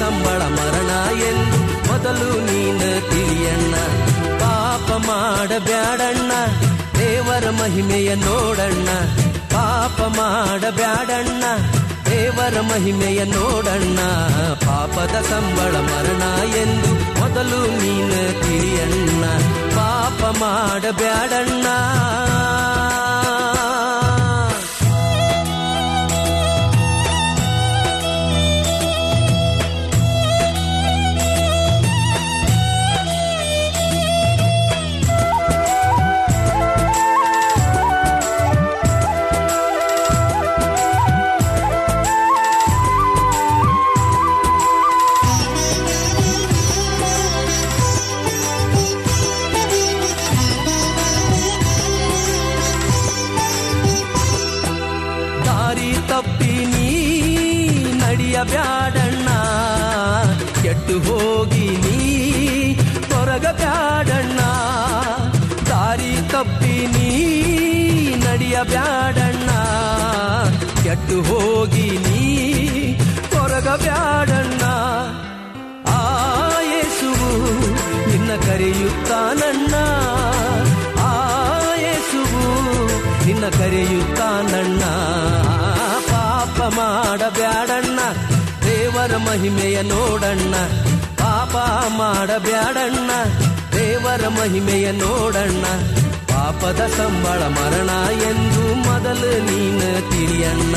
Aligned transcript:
ಸಂಬಳ 0.00 0.40
ಮರಣ 0.56 0.90
ಎನ್ 1.28 1.42
ಮೊದಲು 1.88 2.28
ನೀನ 2.46 2.82
ತಿಳಿಯಣ್ಣ 3.10 3.74
ಪಾಪ 4.42 4.88
ಮಾಡಬ್ಯಾಡಣ್ಣ 5.06 6.32
ದೇವರ 6.98 7.46
ಮಹಿಮೆಯ 7.60 8.10
ನೋಡಣ್ಣ 8.24 8.88
ಪಾಪ 9.54 10.00
ಮಾಡಬ್ಯಾಡಣ್ಣ 10.18 11.44
ದೇವರ 12.08 12.56
ಮಹಿಮೆಯ 12.70 13.20
ನೋಡಣ್ಣ 13.26 14.00
ಪಾಪದ 14.64 15.16
ಸಂಬಳ 15.30 15.74
ಮರಣ 15.88 16.24
ಎಂದು 16.62 16.90
ಮೊದಲು 17.20 17.60
ನೀನು 17.78 18.22
ತಿಳಿಯಣ್ಣ 18.42 19.24
ಪಾಪ 19.76 20.20
ಮಾಡಬ್ಯಾಡಣ್ಣ 20.40 21.66
ಬ್ಯಾಡಣ್ಣ 58.50 59.28
ಕೆಟ್ಟು 60.62 60.96
ಹೋಗಿ 61.00 61.68
ನೀ 61.84 61.98
ತೊರಗ 63.10 63.46
ಬ್ಯಾಡಣ್ಣ 63.60 64.40
ದಾರಿ 65.70 66.12
ತಪ್ಪಿ 66.32 66.76
ನೀ 66.94 67.08
ನಡಿಯ 68.24 68.58
ಬ್ಯಾಡಣ್ಣ 68.72 69.50
ಕೆಟ್ಟು 70.84 71.18
ಹೋಗಿ 71.22 71.88
ನೀ 72.06 72.20
ತೊರಗ 73.30 73.68
ಬ್ಯಾಡಣ್ಣ 73.84 74.62
ಆ 75.92 76.00
ಯೇಸುವು 76.72 77.30
ನಿನ್ನ 78.10 78.32
ಕರೆಯುತ್ತಾನಣ್ಣ 78.46 79.74
ಆ 81.04 81.12
ಯೇಸುವು 81.84 82.44
ನಿನ್ನ 83.26 83.46
ಕರೆಯುತ್ತಾನಣ್ಣ 83.58 84.82
ಪಾಪ 86.10 86.58
ಮಾಡಬ್ಯಾಡಣ್ಣ 86.78 87.81
ದೇವರ 88.94 89.16
ಮಹಿಮೆಯ 89.18 89.76
ನೋಡಣ್ಣ 89.82 90.54
ಪಾಪ 91.20 91.54
ಮಾಡಬ್ಯಾಡಣ್ಣ 91.98 93.10
ದೇವರ 93.74 94.24
ಮಹಿಮೆಯ 94.28 94.86
ನೋಡಣ್ಣ 94.92 95.64
ಪಾಪದ 96.30 96.80
ಸಂಬಳ 96.96 97.40
ಮರಣ 97.54 97.90
ಎಂದು 98.28 98.64
ಮೊದಲು 98.82 99.30
ನೀನು 99.48 99.88
ತಿಳಿಯಣ್ಣ 100.10 100.74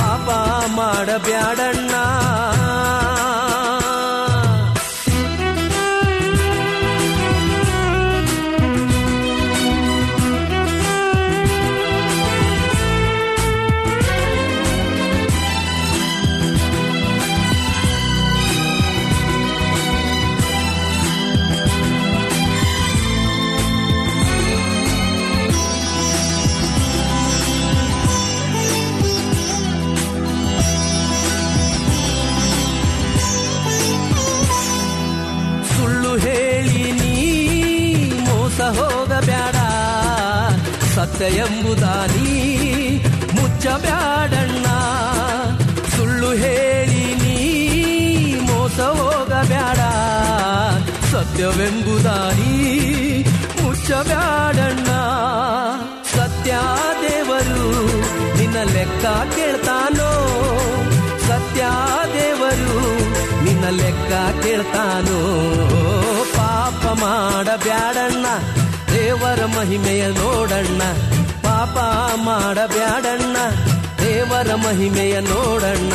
ಪಾಪ 0.00 0.28
ಮಾಡಬ್ಯಾಡಣ್ಣ 0.76 1.94
ಲೆಕ್ಕ 63.78 64.12
ಕೇಳ್ತಾನೋ 64.42 65.18
ಪಾಪ 66.36 66.82
ಮಾಡಬ್ಯಾಡಣ್ಣ 67.02 68.26
ದೇವರ 68.92 69.40
ಮಹಿಮೆಯ 69.56 70.04
ನೋಡಣ್ಣ 70.12 70.82
ಪಾಪ 71.44 71.76
ಮಾಡಬ್ಯಾಡಣ್ಣ 72.26 73.36
ದೇವರ 74.02 74.50
ಮಹಿಮೆಯ 74.56 75.20
ನೋಡಣ್ಣ 75.20 75.92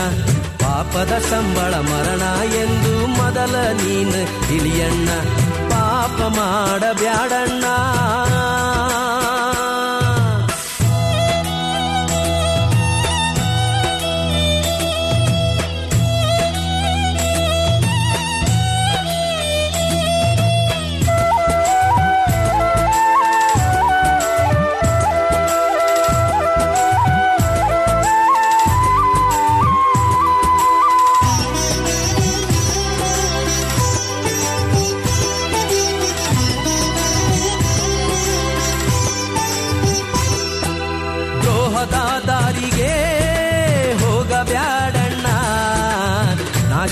ಪಾಪದ 0.61 1.13
ಸಂಬಳ 1.29 1.73
ಮರಣ 1.89 2.23
ಎಂದು 2.61 2.93
ಮೊದಲ 3.17 3.55
ನೀನು 3.81 4.21
ಇಳಿಯಣ್ಣ 4.55 5.09
ಪಾಪ 5.69 6.19
ಮಾಡಬ್ಯಾಡಣ್ಣ 6.37 7.65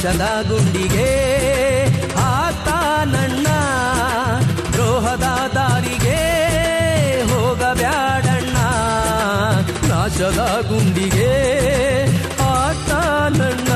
ದ್ವೇಷದ 0.04 0.25
ಗುಂಡಿಗೆ 0.48 1.10
ಆತ 2.21 2.69
ನನ್ನ 3.12 3.48
ದ್ರೋಹದ 4.74 5.27
ದಾರಿಗೆ 5.56 6.18
ಹೋಗಬ್ಯಾಡಣ್ಣ 7.30 8.57
ನಾಶದ 9.89 10.42
ಗುಂಡಿಗೆ 10.69 11.31
ಆತ 12.50 12.92
ನನ್ನ 13.38 13.71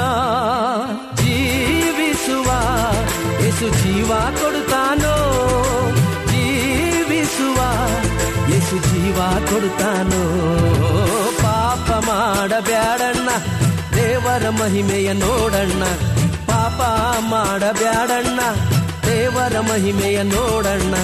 ಜೀವಿಸುವ 1.22 2.50
ಯೇಸು 3.44 3.70
ಜೀವ 3.80 4.12
ಕೊಡುತ್ತಾನೋ 4.40 5.16
ಜೀವಿಸುವ 6.34 7.60
ಯೇಸು 8.52 8.80
ಜೀವ 8.90 9.20
ಕೊಡುತ್ತಾನೋ 9.50 10.24
ಪಾಪ 11.42 11.90
ಮಾಡಬ್ಯಾಡಣ್ಣ 12.10 13.30
ದೇವರ 14.40 14.50
ಮಹಿಮೆಯ 14.58 15.10
ನೋಡಣ್ಣ 15.14 15.84
ಪಾಪ 16.48 16.80
ಮಾಡಬ್ಯಾಡಣ್ಣ 17.30 18.40
ದೇವರ 19.06 19.56
ಮಹಿಮೆಯ 19.62 20.18
ನೋಡಣ್ಣ 20.26 20.96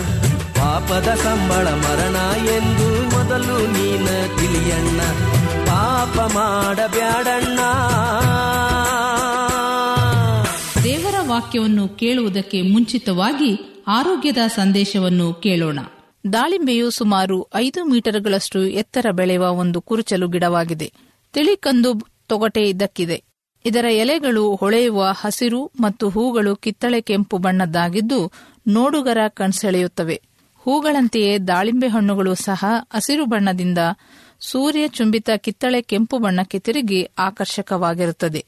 ಪಾಪದ 0.57 1.09
ಸಂಬಳ 1.21 1.65
ಮರಣ 1.81 2.17
ಎಂದು 2.49 2.87
ಮೊದಲು 3.13 3.55
ನೀನ 3.73 4.07
ತಿಳಿಯಣ್ಣ 4.37 4.99
ಪಾಪ 5.65 6.17
ಮಾಡಬ್ಯಾಡಣ್ಣ 6.35 7.59
ದೇವರ 10.83 11.15
ವಾಕ್ಯವನ್ನು 11.25 11.87
ಕೇಳುವುದಕ್ಕೆ 11.95 12.61
ಮುಂಚಿತವಾಗಿ 12.69 13.51
ಆರೋಗ್ಯದ 13.93 14.43
ಸಂದೇಶವನ್ನು 14.55 15.29
ಕೇಳೋಣ 15.41 15.79
ದಾಳಿಂಬೆಯು 16.29 16.89
ಸುಮಾರು 16.91 17.39
ಐದು 17.59 17.81
ಮೀಟರ್ಗಳಷ್ಟು 17.85 18.61
ಎತ್ತರ 18.77 19.07
ಬೆಳೆಯುವ 19.13 19.47
ಒಂದು 19.57 19.81
ಕುರುಚಲು 19.81 20.27
ಗಿಡವಾಗಿದೆ 20.27 20.89
ತಿಳಿಕಂದು 21.33 21.89
ತೊಗಟೆ 22.33 22.63
ಇದ್ದಕ್ಕಿದೆ 22.69 23.17
ಇದರ 23.65 23.87
ಎಲೆಗಳು 23.99 24.43
ಹೊಳೆಯುವ 24.59 25.01
ಹಸಿರು 25.19 25.59
ಮತ್ತು 25.81 26.05
ಹೂಗಳು 26.09 26.53
ಕಿತ್ತಳೆ 26.63 26.99
ಕೆಂಪು 27.07 27.37
ಬಣ್ಣದ್ದಾಗಿದ್ದು 27.43 28.19
ನೋಡುಗರ 28.69 29.21
ಕಣ್ಸೆಳೆಯುತ್ತವೆ 29.37 30.17
ಹೂಗಳಂತೆಯೇ 30.65 31.31
ದಾಳಿಂಬೆ 31.47 31.87
ಹಣ್ಣುಗಳು 31.89 32.33
ಸಹ 32.41 32.61
ಹಸಿರು 32.93 33.25
ಬಣ್ಣದಿಂದ 33.27 33.81
ಸೂರ್ಯ 34.41 34.83
ಚುಂಬಿತ 34.95 35.29
ಕಿತ್ತಳೆ 35.43 35.79
ಕೆಂಪು 35.83 36.15
ಬಣ್ಣಕ್ಕೆ 36.17 36.59
ತಿರುಗಿ 36.59 36.99
ಆಕರ್ಷಕವಾಗಿರುತ್ತದೆ 37.27 38.41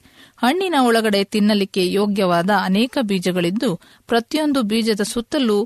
ಹಣ್ಣಿನ 0.37 0.75
ಒಳಗಡೆ 0.87 1.21
ತಿನ್ನಲಿಕ್ಕೆ 1.33 1.83
ಯೋಗ್ಯವಾದ 1.93 2.51
ಅನೇಕ 2.65 2.97
ಬೀಜಗಳಿದ್ದು 3.03 3.69
ಪ್ರತಿಯೊಂದು 4.09 4.61
ಬೀಜದ 4.69 5.03
ಸುತ್ತಲೂ 5.11 5.57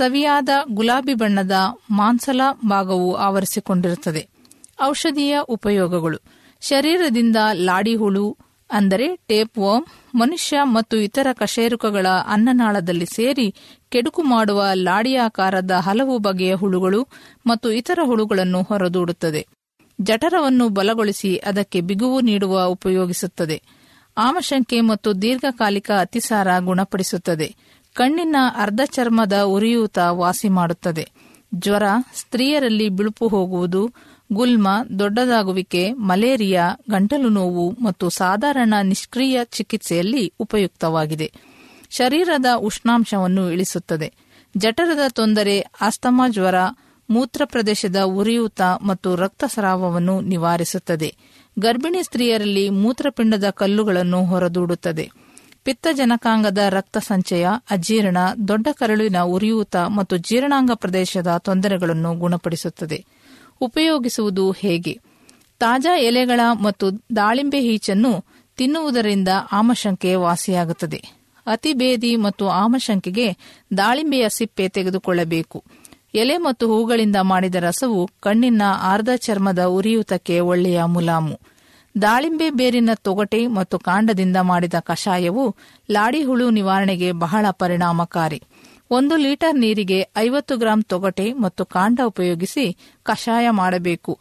ಸವಿಯಾದ 0.00 0.48
ಗುಲಾಬಿ 0.72 1.14
ಬಣ್ಣದ 1.14 1.56
ಮಾಂಸಲ 1.96 2.42
ಭಾಗವು 2.68 3.10
ಆವರಿಸಿಕೊಂಡಿರುತ್ತದೆ 3.26 4.22
ಔಷಧೀಯ 4.84 5.34
ಉಪಯೋಗಗಳು 5.48 6.18
ಶರೀರದಿಂದ 6.62 7.36
ಲಾಡಿಹುಳು 7.60 8.26
ಅಂದರೆ 8.70 9.16
ಟೇಪ್ 9.26 9.58
ವಾಮ್ 9.58 9.86
ಮನುಷ್ಯ 10.14 10.58
ಮತ್ತು 10.74 10.96
ಇತರ 10.98 11.28
ಕಶೇರುಕಗಳ 11.32 12.06
ಅನ್ನನಾಳದಲ್ಲಿ 12.26 13.06
ಸೇರಿ 13.14 13.46
ಕೆಡುಕು 13.92 14.22
ಮಾಡುವ 14.28 14.60
ಲಾಡಿಯಾಕಾರದ 14.82 15.74
ಹಲವು 15.80 16.18
ಬಗೆಯ 16.18 16.54
ಹುಳುಗಳು 16.54 17.00
ಮತ್ತು 17.46 17.70
ಇತರ 17.72 17.98
ಹುಳುಗಳನ್ನು 18.04 18.62
ಹೊರದೂಡುತ್ತದೆ 18.62 19.42
ಜಠರವನ್ನು 19.98 20.68
ಬಲಗೊಳಿಸಿ 20.70 21.32
ಅದಕ್ಕೆ 21.46 21.80
ಬಿಗುವು 21.80 22.20
ನೀಡುವ 22.20 22.62
ಉಪಯೋಗಿಸುತ್ತದೆ 22.68 23.58
ಆಮಶಂಕೆ 24.16 24.80
ಮತ್ತು 24.82 25.22
ದೀರ್ಘಕಾಲಿಕ 25.22 25.90
ಅತಿಸಾರ 25.98 26.58
ಗುಣಪಡಿಸುತ್ತದೆ 26.60 27.48
ಕಣ್ಣಿನ 27.96 28.36
ಅರ್ಧ 28.56 28.80
ಚರ್ಮದ 28.90 29.36
ಉರಿಯೂತ 29.48 29.98
ವಾಸಿ 30.16 30.48
ಮಾಡುತ್ತದೆ 30.52 31.04
ಜ್ವರ 31.54 31.86
ಸ್ತ್ರೀಯರಲ್ಲಿ 32.14 32.88
ಬಿಳುಪು 32.90 33.28
ಹೋಗುವುದು 33.28 33.82
ಗುಲ್ಮ 34.32 34.68
ದೊಡ್ಡದಾಗುವಿಕೆ 34.98 35.80
ಮಲೇರಿಯಾ 36.02 36.64
ಗಂಟಲು 36.90 37.28
ನೋವು 37.28 37.70
ಮತ್ತು 37.84 38.10
ಸಾಧಾರಣ 38.14 38.74
ನಿಷ್ಕ್ರಿಯ 38.82 39.44
ಚಿಕಿತ್ಸೆಯಲ್ಲಿ 39.50 40.32
ಉಪಯುಕ್ತವಾಗಿದೆ 40.40 41.28
ಶರೀರದ 41.90 42.46
ಉಷ್ಣಾಂಶವನ್ನು 42.60 43.50
ಇಳಿಸುತ್ತದೆ 43.50 44.08
ಜಠರದ 44.54 45.08
ತೊಂದರೆ 45.08 45.56
ಆಸ್ತಮಾ 45.80 46.28
ಜ್ವರ 46.28 46.58
ಮೂತ್ರ 47.08 47.44
ಪ್ರದೇಶದ 47.44 47.96
ಉರಿಯೂತ 48.12 48.60
ಮತ್ತು 48.82 49.16
ರಕ್ತಸ್ರಾವವನ್ನು 49.16 50.20
ನಿವಾರಿಸುತ್ತದೆ 50.26 51.10
ಗರ್ಭಿಣಿ 51.58 52.02
ಸ್ತ್ರೀಯರಲ್ಲಿ 52.02 52.68
ಮೂತ್ರಪಿಂಡದ 52.76 53.50
ಕಲ್ಲುಗಳನ್ನು 53.50 54.24
ಹೊರದೂಡುತ್ತದೆ 54.24 55.06
ಪಿತ್ತಜನಕಾಂಗದ 55.64 56.58
ರಕ್ತ 56.68 56.98
ಸಂಚಯ 57.02 57.44
ಅಜೀರ್ಣ 57.70 58.18
ದೊಡ್ಡ 58.48 58.68
ಕರಳಿನ 58.72 59.18
ಉರಿಯೂತ 59.30 59.76
ಮತ್ತು 59.96 60.16
ಜೀರ್ಣಾಂಗ 60.24 60.70
ಪ್ರದೇಶದ 60.74 61.36
ತೊಂದರೆಗಳನ್ನು 61.38 62.14
ಗುಣಪಡಿಸುತ್ತದೆ 62.14 62.98
ಉಪಯೋಗಿಸುವುದು 63.62 64.44
ಹೇಗೆ 64.60 64.94
ತಾಜಾ 65.60 65.94
ಎಲೆಗಳ 66.02 66.40
ಮತ್ತು 66.62 66.86
ದಾಳಿಂಬೆ 67.16 67.60
ಈಚನ್ನು 67.68 68.12
ತಿನ್ನುವುದರಿಂದ 68.58 69.30
ಆಮಶಂಕೆ 69.52 70.14
ವಾಸಿಯಾಗುತ್ತದೆ 70.16 71.00
ಅತಿಬೇದಿ 71.46 72.10
ಮತ್ತು 72.16 72.44
ಆಮಶಂಕೆಗೆ 72.56 73.28
ದಾಳಿಂಬೆಯ 73.76 74.24
ಸಿಪ್ಪೆ 74.28 74.66
ತೆಗೆದುಕೊಳ್ಳಬೇಕು 74.68 75.58
ಎಲೆ 76.14 76.36
ಮತ್ತು 76.38 76.64
ಹೂಗಳಿಂದ 76.68 77.18
ಮಾಡಿದ 77.24 77.58
ರಸವು 77.62 78.00
ಕಣ್ಣಿನ 78.20 78.62
ಆರ್ಧ 78.90 79.10
ಚರ್ಮದ 79.20 79.62
ಉರಿಯೂತಕ್ಕೆ 79.72 80.36
ಒಳ್ಳೆಯ 80.46 80.80
ಮುಲಾಮು 80.86 81.36
ದಾಳಿಂಬೆ 81.94 82.48
ಬೇರಿನ 82.50 82.90
ತೊಗಟೆ 83.02 83.40
ಮತ್ತು 83.56 83.76
ಕಾಂಡದಿಂದ 83.78 84.38
ಮಾಡಿದ 84.44 84.76
ಕಷಾಯವು 84.84 85.44
ಲಾಡಿಹುಳು 85.88 86.46
ನಿವಾರಣೆಗೆ 86.50 87.08
ಬಹಳ 87.20 87.46
ಪರಿಣಾಮಕಾರಿ 87.58 88.40
ಒಂದು 88.92 89.14
ಲೀಟರ್ 89.16 89.56
ನೀರಿಗೆ 89.56 89.98
ಐವತ್ತು 90.18 90.54
ಗ್ರಾಂ 90.56 90.80
ತೊಗಟೆ 90.84 91.26
ಮತ್ತು 91.42 91.62
ಕಾಂಡ 91.66 92.00
ಉಪಯೋಗಿಸಿ 92.06 92.64
ಕಷಾಯ 93.06 93.46
ಮಾಡಬೇಕು 93.58 94.12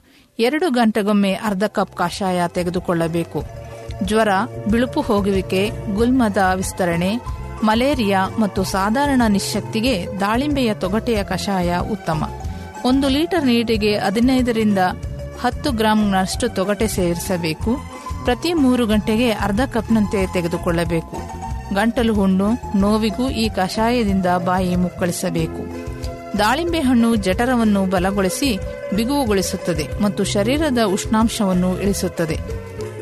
ಎರಡು 0.39 0.67
ಗಂಟೆಗೊಮ್ಮೆ 0.71 1.31
ಅರ್ಧ 1.45 1.65
ಕಪ್ 1.71 1.95
ಕಷಾಯ 1.97 2.41
ತೆಗೆದುಕೊಳ್ಳಬೇಕು 2.53 3.39
ಜ್ವರ 4.03 4.31
ಬಿಳುಪು 4.67 5.01
ಹೋಗುವಿಕೆ 5.01 5.61
ಗುಲ್ಮದ 5.95 6.43
ವಿಸ್ತರಣೆ 6.55 7.11
ಮಲೇರಿಯಾ 7.63 8.21
ಮತ್ತು 8.39 8.61
ಸಾಧಾರಣ 8.71 9.21
ನಿಶಕ್ತಿಗೆ 9.29 9.93
ದಾಳಿಂಬೆಯ 10.21 10.71
ತೊಗಟೆಯ 10.75 11.21
ಕಷಾಯ 11.25 11.81
ಉತ್ತಮ 11.91 12.21
ಒಂದು 12.85 13.07
ಲೀಟರ್ 13.09 13.45
ನೀರಿಗೆ 13.45 13.93
ಹದಿನೈದರಿಂದ 13.99 14.81
ಹತ್ತು 15.39 15.69
ಗ್ರಾಂನಷ್ಟು 15.73 16.47
ತೊಗಟೆ 16.55 16.87
ಸೇರಿಸಬೇಕು 16.95 17.71
ಪ್ರತಿ 18.25 18.49
ಮೂರು 18.59 18.83
ಗಂಟೆಗೆ 18.85 19.29
ಅರ್ಧ 19.41 19.61
ಕಪ್ನಂತೆ 19.73 20.19
ತೆಗೆದುಕೊಳ್ಳಬೇಕು 20.33 21.17
ಗಂಟಲು 21.73 22.13
ಹುಣ್ಣು 22.13 22.47
ನೋವಿಗೂ 22.77 23.25
ಈ 23.35 23.45
ಕಷಾಯದಿಂದ 23.55 24.25
ಬಾಯಿ 24.45 24.75
ಮುಕ್ಕಳಿಸಬೇಕು 24.75 25.61
ದಾಳಿಂಬೆ 26.39 26.79
ಹಣ್ಣು 26.79 27.09
ಜಠರವನ್ನು 27.25 27.81
ಬಲಗೊಳಿಸಿ 27.85 28.49
ಬಿಗುವುಗೊಳಿಸುತ್ತದೆ 28.95 29.85
ಮತ್ತು 30.01 30.21
ಶರೀರದ 30.25 30.81
ಉಷ್ಣಾಂಶವನ್ನು 30.91 31.71
ಇಳಿಸುತ್ತದೆ 31.77 32.37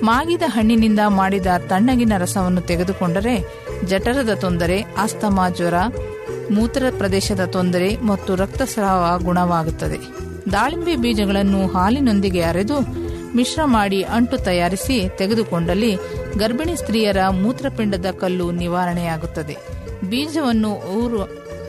ಮಾಗಿದ 0.03 0.43
ಹಣ್ಣಿನಿಂದ 0.47 1.01
ಮಾಡಿದ 1.17 1.49
ತಣ್ಣಗಿನ 1.67 2.13
ರಸವನ್ನು 2.17 2.61
ತೆಗೆದುಕೊಂಡರೆ 2.61 3.35
ಜಠರದ 3.85 4.33
ತೊಂದರೆ 4.39 4.77
ಆಸ್ತಮಾ 4.97 5.45
ಜ್ವರ 5.49 5.77
ಮೂತ್ರ 6.51 6.83
ಪ್ರದೇಶದ 6.97 7.43
ತೊಂದರೆ 7.51 7.89
ಮತ್ತು 8.03 8.31
ರಕ್ತಸ್ರಾವ 8.35 9.03
ಗುಣವಾಗುತ್ತದೆ 9.23 9.99
ದಾಳಿಂಬೆ 10.51 10.95
ಬೀಜಗಳನ್ನು 10.95 11.61
ಹಾಲಿನೊಂದಿಗೆ 11.67 12.41
ಅರೆದು 12.43 12.77
ಮಿಶ್ರ 13.35 13.61
ಮಾಡಿ 13.73 13.99
ಅಂಟು 14.15 14.37
ತಯಾರಿಸಿ 14.43 14.97
ತೆಗೆದುಕೊಂಡಲ್ಲಿ 15.17 15.91
ಗರ್ಭಿಣಿ 16.37 16.75
ಸ್ತ್ರೀಯರ 16.75 17.21
ಮೂತ್ರಪಿಂಡದ 17.39 18.11
ಕಲ್ಲು 18.19 18.51
ನಿವಾರಣೆಯಾಗುತ್ತದೆ 18.59 19.55
ಬೀಜವನ್ನು 20.09 20.71
ಊರು 20.95 21.21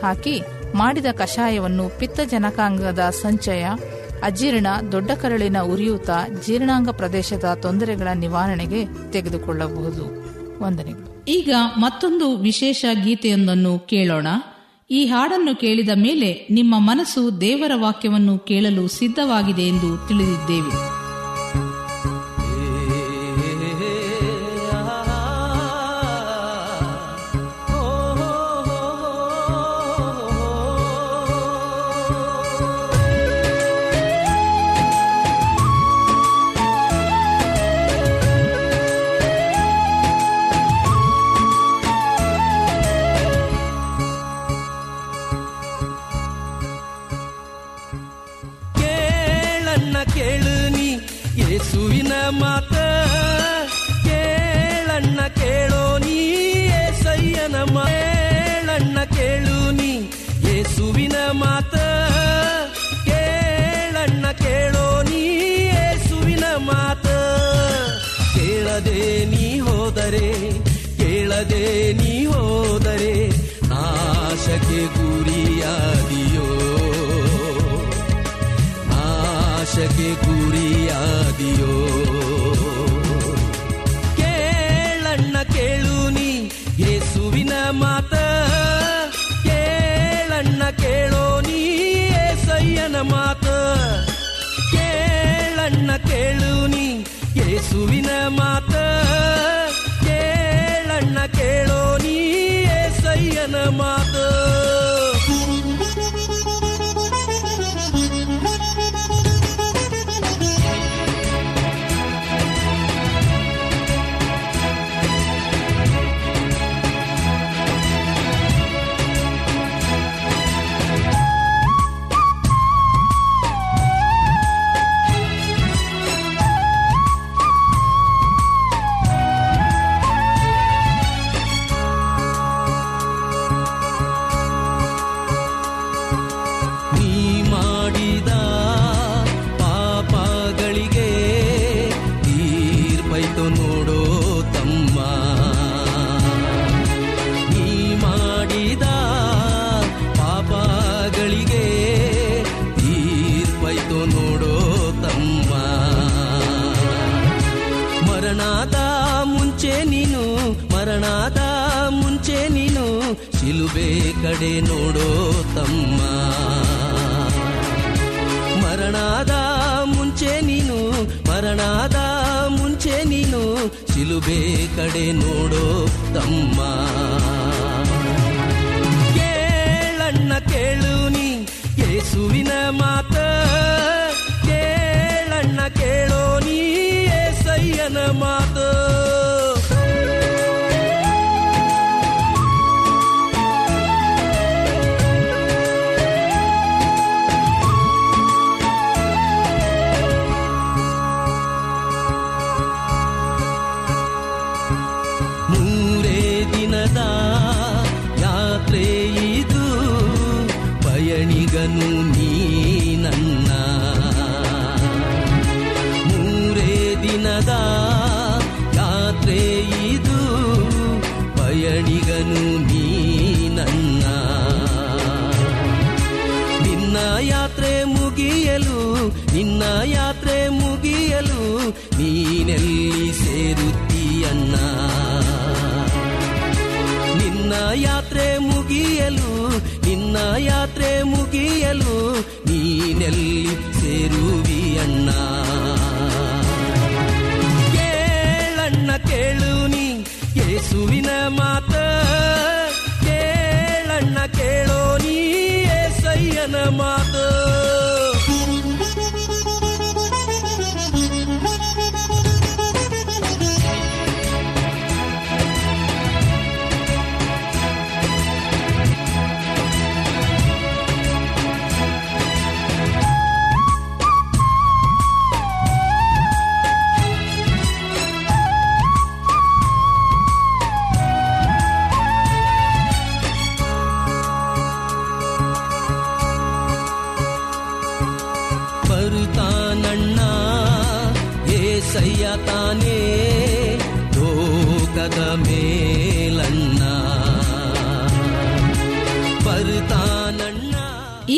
ಹಾಕಿ 0.03 0.37
ಮಾಡಿದ 0.75 1.07
ಕಷಾಯವನ್ನು 1.19 1.89
ಪಿತ್ತಜನಕಾಂಗದ 1.99 3.05
ಸಂಚಯ 3.23 3.65
ಅಜೀರ್ಣ 4.23 4.69
ದೊಡ್ಡ 4.93 5.11
ಕರಳಿನ 5.23 5.59
ಉರಿಯೂತ 5.67 6.11
ಜೀರ್ಣಾಂಗ 6.47 6.91
ಪ್ರದೇಶದ 6.91 7.55
ತೊಂದರೆಗಳ 7.61 8.09
ನಿವಾರಣೆಗೆ 8.19 8.81
ತೆಗೆದುಕೊಳ್ಳಬಹುದು 9.13 10.05
ವಂದನೆಗಳು 10.63 11.09
ಈಗ 11.33 11.51
ಮತ್ತೊಂದು 11.77 12.37
ವಿಶೇಷ 12.43 12.85
ಗೀತೆಯೊಂದನ್ನು 13.05 13.79
ಕೇಳೋಣ 13.87 14.29
ಈ 14.91 15.07
ಹಾಡನ್ನು 15.07 15.57
ಕೇಳಿದ 15.57 15.93
ಮೇಲೆ 15.97 16.31
ನಿಮ್ಮ 16.51 16.75
ಮನಸ್ಸು 16.81 17.41
ದೇವರ 17.41 17.73
ವಾಕ್ಯವನ್ನು 17.77 18.39
ಕೇಳಲು 18.45 18.89
ಸಿದ್ಧವಾಗಿದೆ 18.89 19.63
ಎಂದು 19.63 20.09
ತಿಳಿದಿದ್ದೇವೆ 20.09 20.73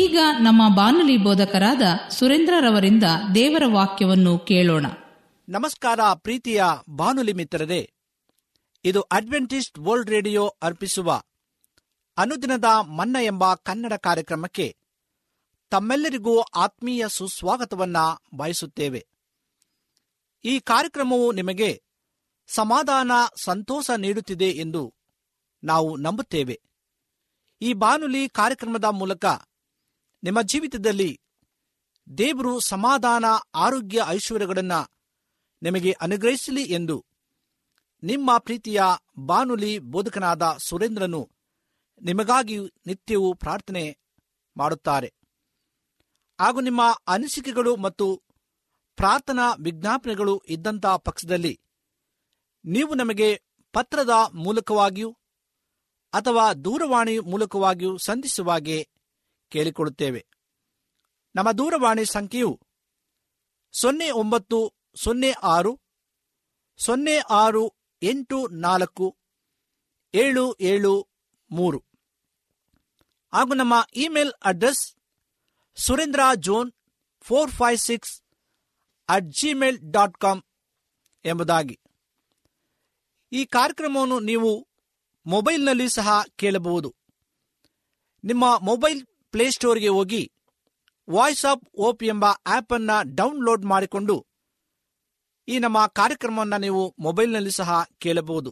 ಈಗ 0.00 0.17
ನಮ್ಮ 0.39 0.61
ಬಾನುಲಿ 0.75 1.17
ಬೋಧಕರಾದ 1.17 1.85
ಸುರೇಂದ್ರರವರಿಂದ 2.09 3.03
ದೇವರ 3.35 3.63
ವಾಕ್ಯವನ್ನು 3.67 4.33
ಕೇಳೋಣ 4.39 4.85
ನಮಸ್ಕಾರ 5.47 5.99
ಪ್ರೀತಿಯ 6.13 6.61
ಬಾನುಲಿ 6.89 7.33
ಮಿತ್ರರೇ 7.33 7.81
ಇದು 8.85 9.01
ಅಡ್ವೆಂಟಿಸ್ಟ್ 9.11 9.79
ವರ್ಲ್ಡ್ 9.79 10.09
ರೇಡಿಯೋ 10.09 10.43
ಅರ್ಪಿಸುವ 10.63 11.09
ಅನುದಿನದ 12.17 12.65
ಮನ್ನ 12.97 13.17
ಎಂಬ 13.23 13.53
ಕನ್ನಡ 13.63 13.93
ಕಾರ್ಯಕ್ರಮಕ್ಕೆ 13.93 14.67
ತಮ್ಮೆಲ್ಲರಿಗೂ 15.71 16.41
ಆತ್ಮೀಯ 16.55 17.03
ಸುಸ್ವಾಗತವನ್ನ 17.07 17.97
ಬಯಸುತ್ತೇವೆ 18.33 19.01
ಈ 20.45 20.59
ಕಾರ್ಯಕ್ರಮವು 20.63 21.31
ನಿಮಗೆ 21.31 21.71
ಸಮಾಧಾನ 22.49 23.11
ಸಂತೋಷ 23.43 23.89
ನೀಡುತ್ತಿದೆ 23.97 24.49
ಎಂದು 24.57 24.83
ನಾವು 25.63 25.97
ನಂಬುತ್ತೇವೆ 25.97 26.57
ಈ 27.61 27.73
ಬಾನುಲಿ 27.73 28.29
ಕಾರ್ಯಕ್ರಮದ 28.29 28.85
ಮೂಲಕ 28.91 29.25
ನಿಮ್ಮ 30.23 30.41
ಜೀವಿತದಲ್ಲಿ 30.41 31.11
ದೇವರು 32.07 32.59
ಸಮಾಧಾನ 32.59 33.25
ಆರೋಗ್ಯ 33.55 34.01
ಐಶ್ವರ್ಯಗಳನ್ನು 34.07 34.79
ನಿಮಗೆ 35.61 35.91
ಅನುಗ್ರಹಿಸಲಿ 36.01 36.63
ಎಂದು 36.73 36.97
ನಿಮ್ಮ 38.03 38.37
ಪ್ರೀತಿಯ 38.37 38.81
ಬಾನುಲಿ 39.19 39.79
ಬೋಧಕನಾದ 39.87 40.55
ಸುರೇಂದ್ರನು 40.59 41.21
ನಿಮಗಾಗಿ 42.01 42.57
ನಿತ್ಯವೂ 42.85 43.33
ಪ್ರಾರ್ಥನೆ 43.33 43.83
ಮಾಡುತ್ತಾರೆ 44.55 45.09
ಹಾಗೂ 46.39 46.61
ನಿಮ್ಮ 46.61 46.81
ಅನಿಸಿಕೆಗಳು 47.07 47.75
ಮತ್ತು 47.75 48.07
ಪ್ರಾರ್ಥನಾ 48.97 49.53
ವಿಜ್ಞಾಪನೆಗಳು 49.59 50.43
ಇದ್ದಂಥ 50.47 50.85
ಪಕ್ಷದಲ್ಲಿ 50.85 51.53
ನೀವು 52.65 52.93
ನಮಗೆ 52.93 53.29
ಪತ್ರದ 53.73 54.13
ಮೂಲಕವಾಗಿಯೂ 54.33 55.09
ಅಥವಾ 56.13 56.53
ದೂರವಾಣಿ 56.63 57.19
ಮೂಲಕವಾಗಿಯೂ 57.25 57.97
ಸಂಧಿಸುವಾಗೆ 57.97 58.77
ಕೇಳಿಕೊಳ್ಳುತ್ತೇವೆ 59.53 60.21
ನಮ್ಮ 61.35 61.49
ದೂರವಾಣಿ 61.51 62.05
ಸಂಖ್ಯೆಯು 62.11 62.51
ಸೊನ್ನೆ 63.73 64.09
ಒಂಬತ್ತು 64.13 64.59
ಸೊನ್ನೆ 64.95 65.31
ಆರು 65.53 65.73
ಸೊನ್ನೆ 66.79 67.15
ಆರು 67.41 67.63
ಎಂಟು 68.01 68.39
ನಾಲ್ಕು 68.63 69.07
ಏಳು 70.13 70.43
ಏಳು 70.71 70.93
ಮೂರು 71.51 71.79
ಹಾಗೂ 73.33 73.53
ನಮ್ಮ 73.53 73.75
email 73.97 74.33
address 74.45 74.83
Surendra 75.77 76.23
John 76.39 76.69
four 77.25 77.51
five 77.51 77.79
six 77.81 78.13
at 79.09 79.29
Gmail 79.39 79.79
dot 79.91 80.17
com 80.17 80.41
ಎಂಬುದಾಗಿ 81.25 81.77
ಈ 83.31 83.43
ಕಾರ್ಯಕ್ರಮವನ್ನು 83.51 84.19
ನೀವು 84.21 84.51
ಮೊಬೈಲ್ನಲ್ಲಿ 85.25 85.87
ಸಹ 85.89 86.09
ಕೇಳಬಹುದು 86.35 86.89
ನಿಮ್ಮ 88.23 88.45
ಮೊಬೈಲ್ 88.61 88.99
ಪ್ಲೇಸ್ಟೋರ್ಗೆ 89.33 89.87
ಹೋಗಿ 89.89 90.23
ವಾಯ್ಸ್ 91.07 91.45
ಆಫ್ 91.45 91.63
ಓಪ್ 91.77 92.03
ಎಂಬ 92.03 92.25
ಆಪ್ 92.47 92.73
ಅನ್ನ 92.73 92.91
ಡೌನ್ಲೋಡ್ 93.13 93.65
ಮಾಡಿಕೊಂಡು 93.65 94.15
ಈ 95.47 95.55
ನಮ್ಮ 95.59 95.79
ಕಾರ್ಯಕ್ರಮವನ್ನು 95.93 96.57
ನೀವು 96.57 96.83
ಮೊಬೈಲ್ನಲ್ಲಿ 96.99 97.51
ಸಹ 97.51 97.71
ಕೇಳಬಹುದು 97.97 98.51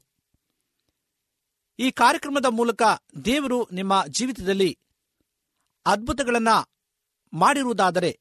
ಈ 1.80 1.92
ಕಾರ್ಯಕ್ರಮದ 1.92 2.46
ಮೂಲಕ 2.52 2.82
ದೇವರು 3.26 3.60
ನಿಮ್ಮ 3.72 3.94
ಜೀವಿತದಲ್ಲಿ 4.10 4.72
ಅದ್ಭುತಗಳನ್ನು 5.86 6.58
ಮಾಡಿರುವುದಾದರೆ 7.34 8.12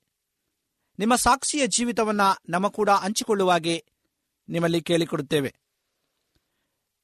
ನಿಮ್ಮ 0.98 1.14
ಸಾಕ್ಷಿಯ 1.16 1.66
ಜೀವಿತವನ್ನು 1.66 2.28
ನಮ್ಮ 2.48 2.68
ಕೂಡ 2.68 2.90
ಹಂಚಿಕೊಳ್ಳುವಾಗೆ 3.00 3.74
ನಿಮ್ಮಲ್ಲಿ 4.48 4.80
ಕೇಳಿಕೊಡುತ್ತೇವೆ 4.82 5.50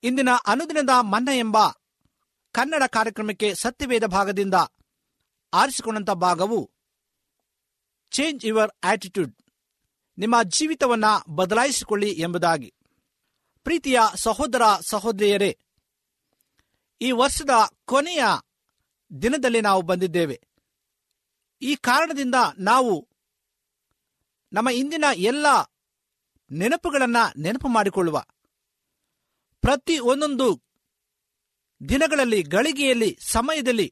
ಇಂದಿನ 0.02 0.30
ಅನುದಿನದ 0.46 0.94
ಮನ್ನ 1.04 1.30
ಎಂಬ 1.38 1.58
ಕನ್ನಡ 2.54 2.82
ಕಾರ್ಯಕ್ರಮಕ್ಕೆ 2.86 3.54
ಸತ್ಯವೇದ 3.54 4.06
ಭಾಗದಿಂದ 4.06 4.56
ಆರಿಸಿಕೊಂಡಂಥ 5.52 6.10
ಭಾಗವು 6.20 6.60
ಚೇಂಜ್ 8.12 8.44
ಯುವರ್ 8.44 8.72
ಆಟಿಟ್ಯೂಡ್ 8.84 9.34
ನಿಮ್ಮ 10.18 10.36
ಜೀವಿತವನ್ನು 10.48 11.12
ಬದಲಾಯಿಸಿಕೊಳ್ಳಿ 11.34 12.10
ಎಂಬುದಾಗಿ 12.20 12.70
ಪ್ರೀತಿಯ 13.66 14.00
ಸಹೋದರ 14.16 14.62
ಸಹೋದರಿಯರೇ 14.88 15.52
ಈ 17.00 17.10
ವರ್ಷದ 17.12 17.54
ಕೊನೆಯ 17.84 18.24
ದಿನದಲ್ಲಿ 19.10 19.60
ನಾವು 19.60 19.82
ಬಂದಿದ್ದೇವೆ 19.82 20.36
ಈ 21.62 21.74
ಕಾರಣದಿಂದ 21.74 22.34
ನಾವು 22.58 22.94
ನಮ್ಮ 24.52 24.68
ಇಂದಿನ 24.70 25.04
ಎಲ್ಲ 25.18 25.46
ನೆನಪುಗಳನ್ನು 26.50 27.40
ನೆನಪು 27.40 27.68
ಮಾಡಿಕೊಳ್ಳುವ 27.68 28.18
ಪ್ರತಿ 29.62 29.98
ಒಂದೊಂದು 29.98 30.48
ದಿನಗಳಲ್ಲಿ 31.80 32.42
ಗಳಿಗೆಯಲ್ಲಿ 32.42 33.18
ಸಮಯದಲ್ಲಿ 33.28 33.88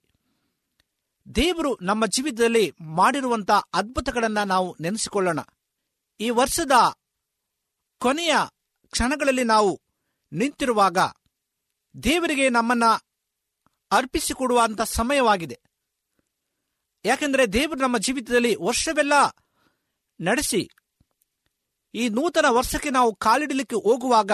ದೇವರು 1.26 1.78
ನಮ್ಮ 1.80 2.06
ಜೀವಿತದಲ್ಲಿ 2.06 2.64
ಮಾಡಿರುವಂಥ 2.94 3.50
ಅದ್ಭುತಗಳನ್ನ 3.72 4.42
ನಾವು 4.44 4.76
ನೆನೆಸಿಕೊಳ್ಳೋಣ 4.80 5.40
ಈ 6.20 6.30
ವರ್ಷದ 6.30 6.72
ಕೊನೆಯ 8.00 8.34
ಕ್ಷಣಗಳಲ್ಲಿ 8.92 9.44
ನಾವು 9.44 9.70
ನಿಂತಿರುವಾಗ 10.32 10.98
ದೇವರಿಗೆ 11.94 12.48
ನಮ್ಮನ್ನ 12.48 12.84
ಅರ್ಪಿಸಿಕೊಡುವಂತ 13.90 14.80
ಸಮಯವಾಗಿದೆ 14.80 15.56
ಯಾಕೆಂದರೆ 17.04 17.46
ದೇವರು 17.52 17.80
ನಮ್ಮ 17.80 17.98
ಜೀವಿತದಲ್ಲಿ 17.98 18.56
ವರ್ಷವೆಲ್ಲ 18.56 19.12
ನಡೆಸಿ 20.20 20.60
ಈ 21.94 22.08
ನೂತನ 22.08 22.46
ವರ್ಷಕ್ಕೆ 22.50 22.90
ನಾವು 22.90 23.14
ಕಾಲಿಡಲಿಕ್ಕೆ 23.14 23.76
ಹೋಗುವಾಗ 23.76 24.32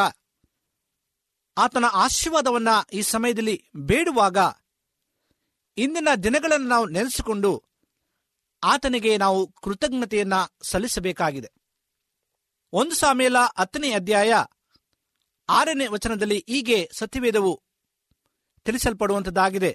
ಆತನ 1.57 1.85
ಆಶೀರ್ವಾದವನ್ನ 1.95 2.69
ಈ 2.93 3.03
ಸಮಯದಲ್ಲಿ 3.03 3.57
ಬೇಡುವಾಗ 3.77 4.39
ಇಂದಿನ 5.79 6.09
ದಿನಗಳನ್ನು 6.25 6.69
ನಾವು 6.69 6.87
ನೆನೆಸಿಕೊಂಡು 6.87 7.51
ಆತನಿಗೆ 8.63 9.17
ನಾವು 9.17 9.41
ಕೃತಜ್ಞತೆಯನ್ನ 9.63 10.35
ಸಲ್ಲಿಸಬೇಕಾಗಿದೆ 10.63 11.51
ಒಂದು 12.73 12.95
ಸಾಮೇಲ 12.95 13.37
ಹತ್ತನೇ 13.59 13.93
ಅಧ್ಯಾಯ 13.93 14.33
ಆರನೇ 15.49 15.87
ವಚನದಲ್ಲಿ 15.87 16.45
ಹೀಗೆ 16.49 16.91
ಸತ್ಯವೇದವು 16.99 17.53
ತಿಳಿಸಲ್ಪಡುವಂಥದ್ದಾಗಿದೆ 18.67 19.73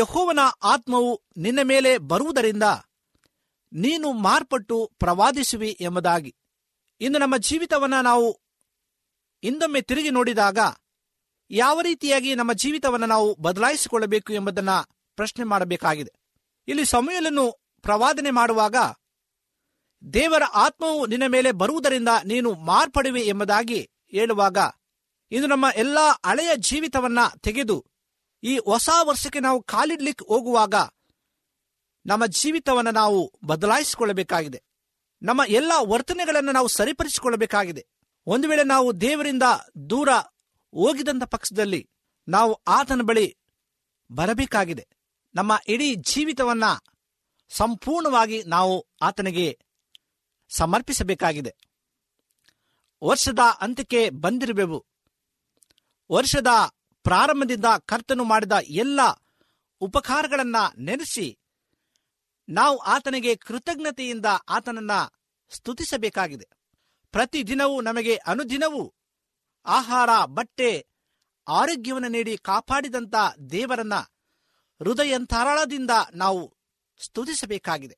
ಯಹೋವನ 0.00 0.38
ಆತ್ಮವು 0.62 1.10
ನಿನ್ನ 1.36 1.60
ಮೇಲೆ 1.62 1.98
ಬರುವುದರಿಂದ 1.98 2.62
ನೀನು 3.72 4.12
ಮಾರ್ಪಟ್ಟು 4.12 4.76
ಪ್ರವಾದಿಸುವಿ 4.98 5.76
ಎಂಬುದಾಗಿ 5.80 6.32
ಇಂದು 7.00 7.18
ನಮ್ಮ 7.18 7.36
ಜೀವಿತವನ್ನು 7.36 8.02
ನಾವು 8.02 8.28
ಇಂದೊಮ್ಮೆ 9.42 9.80
ತಿರುಗಿ 9.80 10.10
ನೋಡಿದಾಗ 10.10 10.58
ಯಾವ 11.54 11.80
ರೀತಿಯಾಗಿ 11.80 12.34
ನಮ್ಮ 12.34 12.52
ಜೀವಿತವನ್ನು 12.52 13.06
ನಾವು 13.06 13.34
ಬದಲಾಯಿಸಿಕೊಳ್ಳಬೇಕು 13.40 14.32
ಎಂಬುದನ್ನು 14.32 14.76
ಪ್ರಶ್ನೆ 15.18 15.44
ಮಾಡಬೇಕಾಗಿದೆ 15.44 16.12
ಇಲ್ಲಿ 16.68 16.84
ಸಮಯಲನ್ನು 16.86 17.44
ಪ್ರವಾದನೆ 17.84 18.30
ಮಾಡುವಾಗ 18.30 18.76
ದೇವರ 20.02 20.42
ಆತ್ಮವು 20.56 21.06
ನಿನ್ನ 21.06 21.26
ಮೇಲೆ 21.26 21.52
ಬರುವುದರಿಂದ 21.52 22.08
ನೀನು 22.24 22.50
ಮಾರ್ಪಡುವೆ 22.64 23.20
ಎಂಬುದಾಗಿ 23.24 23.80
ಹೇಳುವಾಗ 24.12 24.58
ಇದು 25.32 25.46
ನಮ್ಮ 25.46 25.66
ಎಲ್ಲಾ 25.76 26.06
ಹಳೆಯ 26.24 26.50
ಜೀವಿತವನ್ನ 26.62 27.20
ತೆಗೆದು 27.40 27.76
ಈ 28.42 28.58
ಹೊಸ 28.66 28.88
ವರ್ಷಕ್ಕೆ 29.02 29.40
ನಾವು 29.40 29.62
ಕಾಲಿಡ್ಲಿಕ್ಕೆ 29.62 30.24
ಹೋಗುವಾಗ 30.28 30.74
ನಮ್ಮ 32.06 32.26
ಜೀವಿತವನ್ನು 32.34 32.90
ನಾವು 32.90 33.18
ಬದಲಾಯಿಸಿಕೊಳ್ಳಬೇಕಾಗಿದೆ 33.44 34.60
ನಮ್ಮ 35.22 35.42
ಎಲ್ಲ 35.48 35.72
ವರ್ತನೆಗಳನ್ನು 35.84 36.52
ನಾವು 36.52 36.68
ಸರಿಪಡಿಸಿಕೊಳ್ಳಬೇಕಾಗಿದೆ 36.68 37.82
ಒಂದು 38.26 38.48
ವೇಳೆ 38.48 38.64
ನಾವು 38.64 39.00
ದೇವರಿಂದ 39.00 39.46
ದೂರ 39.90 40.10
ಹೋಗಿದಂಥ 40.74 41.24
ಪಕ್ಷದಲ್ಲಿ 41.26 41.80
ನಾವು 42.28 42.52
ಆತನ 42.68 43.02
ಬಳಿ 43.02 43.26
ಬರಬೇಕಾಗಿದೆ 44.10 44.84
ನಮ್ಮ 45.34 45.52
ಇಡೀ 45.68 45.94
ಜೀವಿತವನ್ನು 46.04 46.72
ಸಂಪೂರ್ಣವಾಗಿ 47.50 48.42
ನಾವು 48.46 48.74
ಆತನಿಗೆ 49.02 49.46
ಸಮರ್ಪಿಸಬೇಕಾಗಿದೆ 50.50 51.52
ವರ್ಷದ 53.02 53.42
ಅಂತ್ಯಕ್ಕೆ 53.60 54.10
ಬಂದಿರಬೇಕು 54.20 54.78
ವರ್ಷದ 56.10 56.50
ಪ್ರಾರಂಭದಿಂದ 57.04 57.68
ಕರ್ತನು 57.86 58.24
ಮಾಡಿದ 58.24 58.52
ಎಲ್ಲ 58.76 59.00
ಉಪಕಾರಗಳನ್ನು 59.80 60.62
ನೆನೆಸಿ 60.82 61.26
ನಾವು 62.48 62.76
ಆತನಿಗೆ 62.86 63.36
ಕೃತಜ್ಞತೆಯಿಂದ 63.36 64.28
ಆತನನ್ನು 64.48 65.00
ಸ್ತುತಿಸಬೇಕಾಗಿದೆ 65.50 66.46
ಪ್ರತಿದಿನವೂ 67.14 67.80
ನಮಗೆ 67.80 68.14
ಅನುದಿನವೂ 68.26 68.82
ಆಹಾರ 69.66 70.10
ಬಟ್ಟೆ 70.30 70.70
ಆರೋಗ್ಯವನ್ನು 71.46 72.08
ನೀಡಿ 72.08 72.36
ಕಾಪಾಡಿದಂಥ 72.38 73.14
ದೇವರನ್ನ 73.50 73.96
ಹೃದಯಂತರಾಳದಿಂದ 74.80 75.90
ನಾವು 76.14 76.42
ಸ್ತುತಿಸಬೇಕಾಗಿದೆ 77.00 77.96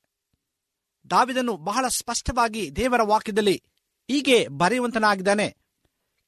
ದಾವಿದನು 1.04 1.56
ಬಹಳ 1.56 1.88
ಸ್ಪಷ್ಟವಾಗಿ 1.88 2.76
ದೇವರ 2.76 3.02
ವಾಕ್ಯದಲ್ಲಿ 3.02 3.56
ಹೀಗೆ 4.08 4.48
ಬರೆಯುವಂತನಾಗಿದ್ದಾನೆ 4.56 5.48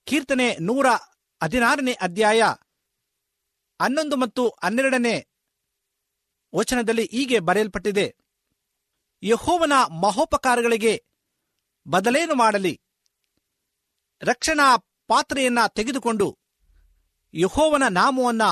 ಕೀರ್ತನೆ 0.07 0.57
ನೂರ 0.61 0.87
ಹದಿನಾರನೇ 1.41 1.93
ಅಧ್ಯಾಯ 2.01 2.43
ಹನ್ನೊಂದು 3.81 4.17
ಮತ್ತು 4.17 4.49
ಹನ್ನೆರಡನೇ 4.65 5.17
ವಚನದಲ್ಲಿ 6.53 7.05
ಹೀಗೆ 7.13 7.39
ಬರೆಯಲ್ಪಟ್ಟಿದೆ 7.41 8.07
ಯಹೋವನ 9.23 9.73
ಮಹೋಪಕಾರಗಳಿಗೆ 10.03 10.95
ಬದಲೇನು 11.87 12.35
ಮಾಡಲಿ 12.35 12.75
ರಕ್ಷಣಾ 14.23 14.67
ಪಾತ್ರೆಯನ್ನ 15.09 15.59
ತೆಗೆದುಕೊಂಡು 15.69 16.29
ಯಹೋವನ 17.35 17.89
ನಾಮವನ್ನ 17.89 18.43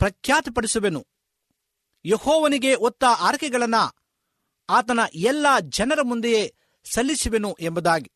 ಪ್ರಖ್ಯಾತಪಡಿಸುವೆನು 0.00 1.00
ಯಹೋವನಿಗೆ 2.04 2.74
ಒತ್ತ 2.80 3.04
ಆರಕೆಗಳನ್ನ 3.18 3.78
ಆತನ 4.68 5.00
ಎಲ್ಲ 5.24 5.46
ಜನರ 5.68 6.00
ಮುಂದೆಯೇ 6.02 6.42
ಸಲ್ಲಿಸುವೆನು 6.86 7.50
ಎಂಬುದಾಗಿ 7.60 8.10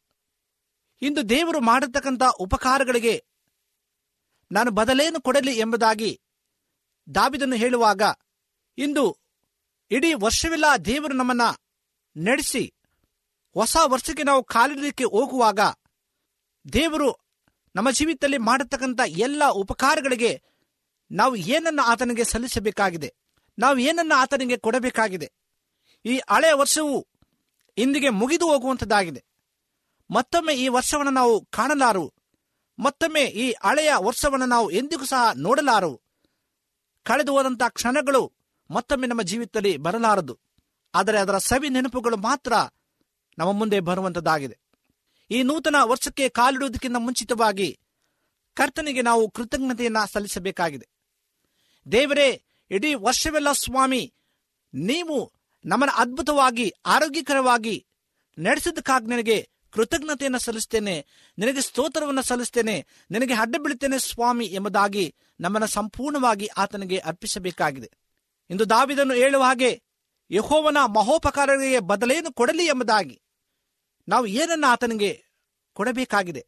ಇಂದು 1.02 1.28
ದೇವರು 1.28 1.60
ಮಾಡಿರ್ತಕ್ಕಂಥ 1.60 2.22
ಉಪಕಾರಗಳಿಗೆ 2.40 3.14
ನಾನು 4.50 4.70
ಬದಲೇನು 4.70 5.20
ಕೊಡಲಿ 5.20 5.54
ಎಂಬುದಾಗಿ 5.58 6.10
ದಾಬಿದನ್ನು 7.08 7.56
ಹೇಳುವಾಗ 7.56 8.02
ಇಂದು 8.78 9.04
ಇಡೀ 9.90 10.14
ವರ್ಷವಿಲ್ಲ 10.14 10.66
ದೇವರು 10.84 11.14
ನಮ್ಮನ್ನ 11.14 11.44
ನಡೆಸಿ 12.16 12.64
ಹೊಸ 13.56 13.76
ವರ್ಷಕ್ಕೆ 13.84 14.22
ನಾವು 14.22 14.42
ಕಾಲಿಡಲಿಕ್ಕೆ 14.44 15.04
ಹೋಗುವಾಗ 15.04 15.60
ದೇವರು 16.72 17.08
ನಮ್ಮ 17.74 17.88
ಜೀವಿತದಲ್ಲಿ 17.90 18.38
ಮಾಡತಕ್ಕಂಥ 18.46 19.00
ಎಲ್ಲ 19.26 19.42
ಉಪಕಾರಗಳಿಗೆ 19.60 20.32
ನಾವು 21.10 21.34
ಏನನ್ನ 21.54 21.80
ಆತನಿಗೆ 21.86 22.24
ಸಲ್ಲಿಸಬೇಕಾಗಿದೆ 22.24 23.10
ನಾವು 23.58 23.78
ಏನನ್ನ 23.80 24.12
ಆತನಿಗೆ 24.18 24.56
ಕೊಡಬೇಕಾಗಿದೆ 24.56 25.28
ಈ 26.04 26.14
ಹಳೆಯ 26.30 26.52
ವರ್ಷವು 26.52 26.96
ಇಂದಿಗೆ 27.76 28.10
ಮುಗಿದು 28.20 28.46
ಹೋಗುವಂಥದ್ದಾಗಿದೆ 28.52 29.20
ಮತ್ತೊಮ್ಮೆ 30.10 30.54
ಈ 30.54 30.66
ವರ್ಷವನ್ನು 30.68 31.10
ನಾವು 31.10 31.34
ಕಾಣಲಾರು 31.50 32.04
ಮತ್ತೊಮ್ಮೆ 32.78 33.24
ಈ 33.36 33.46
ಹಳೆಯ 33.64 33.90
ವರ್ಷವನ್ನು 34.04 34.46
ನಾವು 34.46 34.66
ಎಂದಿಗೂ 34.70 35.04
ಸಹ 35.04 35.24
ನೋಡಲಾರು 35.38 35.92
ಕಳೆದು 37.06 37.32
ಹೋದಂಥ 37.32 37.62
ಕ್ಷಣಗಳು 37.74 38.22
ಮತ್ತೊಮ್ಮೆ 38.70 39.06
ನಮ್ಮ 39.06 39.22
ಜೀವಿತದಲ್ಲಿ 39.22 39.72
ಬರಲಾರದು 39.78 40.34
ಆದರೆ 40.94 41.18
ಅದರ 41.18 41.36
ಸವಿ 41.46 41.68
ನೆನಪುಗಳು 41.68 42.16
ಮಾತ್ರ 42.24 42.52
ನಮ್ಮ 43.38 43.50
ಮುಂದೆ 43.52 43.78
ಬರುವಂಥದ್ದಾಗಿದೆ 43.80 44.56
ಈ 45.32 45.38
ನೂತನ 45.42 45.76
ವರ್ಷಕ್ಕೆ 45.82 46.28
ಕಾಲಿಡುವುದಕ್ಕಿಂತ 46.28 46.96
ಮುಂಚಿತವಾಗಿ 46.96 47.68
ಕರ್ತನಿಗೆ 48.56 49.02
ನಾವು 49.02 49.22
ಕೃತಜ್ಞತೆಯನ್ನು 49.28 50.02
ಸಲ್ಲಿಸಬೇಕಾಗಿದೆ 50.12 50.86
ದೇವರೇ 51.86 52.28
ಇಡೀ 52.70 52.90
ವರ್ಷವೆಲ್ಲ 53.04 53.52
ಸ್ವಾಮಿ 53.58 54.02
ನೀವು 54.74 55.16
ನಮ್ಮನ್ನ 55.64 55.94
ಅದ್ಭುತವಾಗಿ 55.96 56.66
ಆರೋಗ್ಯಕರವಾಗಿ 56.86 57.74
ನಡೆಸಿದ್ದಕ್ಕಾಗಿ 58.38 59.06
ನನಗೆ 59.06 59.38
ಕೃತಜ್ಞತೆಯನ್ನು 59.72 60.38
ಸಲ್ಲಿಸ್ತೇನೆ 60.38 60.94
ನಿನಗೆ 61.38 61.60
ಸ್ತೋತ್ರವನ್ನು 61.60 62.22
ಸಲ್ಲಿಸ್ತೇನೆ 62.22 62.76
ನಿನಗೆ 63.10 63.34
ಅಡ್ಡ 63.34 63.56
ಬೀಳುತ್ತೇನೆ 63.58 63.98
ಸ್ವಾಮಿ 64.02 64.46
ಎಂಬುದಾಗಿ 64.52 65.04
ನಮ್ಮನ್ನು 65.40 65.68
ಸಂಪೂರ್ಣವಾಗಿ 65.68 66.46
ಆತನಿಗೆ 66.56 66.98
ಅರ್ಪಿಸಬೇಕಾಗಿದೆ 67.02 67.88
ಇಂದು 68.50 68.64
ದಾವಿದನ್ನು 68.70 69.14
ಹೇಳುವ 69.14 69.42
ಹಾಗೆ 69.42 69.70
ಯಹೋವನ 70.30 70.78
ಮಹೋಪಕಾರಗಳಿಗೆ 70.96 71.80
ಬದಲೇನು 71.82 72.30
ಕೊಡಲಿ 72.32 72.64
ಎಂಬುದಾಗಿ 72.66 73.16
ನಾವು 74.08 74.26
ಏನನ್ನ 74.26 74.64
ಆತನಿಗೆ 74.68 75.12
ಕೊಡಬೇಕಾಗಿದೆ 75.76 76.42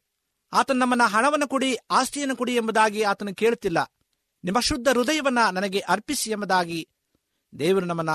ಆತನ 0.53 0.77
ನಮ್ಮನ್ನ 0.77 1.03
ಹಣವನ್ನು 1.03 1.47
ಕೊಡಿ 1.47 1.69
ಆಸ್ತಿಯನ್ನು 1.91 2.35
ಕೊಡಿ 2.35 2.53
ಎಂಬುದಾಗಿ 2.55 3.03
ಆತನು 3.03 3.35
ಕೇಳುತ್ತಿಲ್ಲ 3.35 3.79
ನಿಮ್ಮ 4.43 4.59
ಶುದ್ಧ 4.59 4.87
ಹೃದಯವನ್ನ 4.89 5.39
ನನಗೆ 5.51 5.79
ಅರ್ಪಿಸಿ 5.79 6.31
ಎಂಬುದಾಗಿ 6.31 6.79
ದೇವರು 7.53 7.85
ನಮ್ಮನ್ನ 7.85 8.13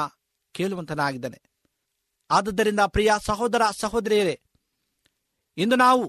ಕೇಳುವಂತನಾಗಿದ್ದಾನೆ 0.55 1.39
ಆದುದರಿಂದ 2.31 2.81
ಪ್ರಿಯ 2.87 3.13
ಸಹೋದರ 3.27 3.63
ಸಹೋದರಿಯರೇ 3.81 4.37
ಇಂದು 5.57 5.77
ನಾವು 5.77 6.05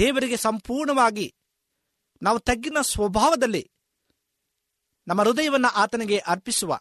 ದೇವರಿಗೆ 0.00 0.36
ಸಂಪೂರ್ಣವಾಗಿ 0.36 1.26
ನಾವು 2.22 2.38
ತಗ್ಗಿನ 2.38 2.82
ಸ್ವಭಾವದಲ್ಲಿ 2.82 3.64
ನಮ್ಮ 5.06 5.22
ಹೃದಯವನ್ನು 5.22 5.70
ಆತನಿಗೆ 5.74 6.18
ಅರ್ಪಿಸುವ 6.26 6.72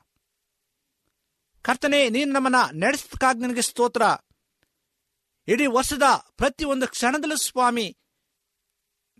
ಕರ್ತನೆ 1.66 2.10
ನೀನು 2.10 2.32
ನಮ್ಮನ್ನ 2.32 2.60
ನಡೆಸಕ್ಕಾಗಿ 2.74 3.40
ನನಗೆ 3.40 3.62
ಸ್ತೋತ್ರ 3.62 4.04
ಇಡೀ 5.48 5.66
ವರ್ಷದ 5.68 6.06
ಪ್ರತಿಯೊಂದು 6.36 6.88
ಕ್ಷಣದಲ್ಲೂ 6.88 7.38
ಸ್ವಾಮಿ 7.38 7.88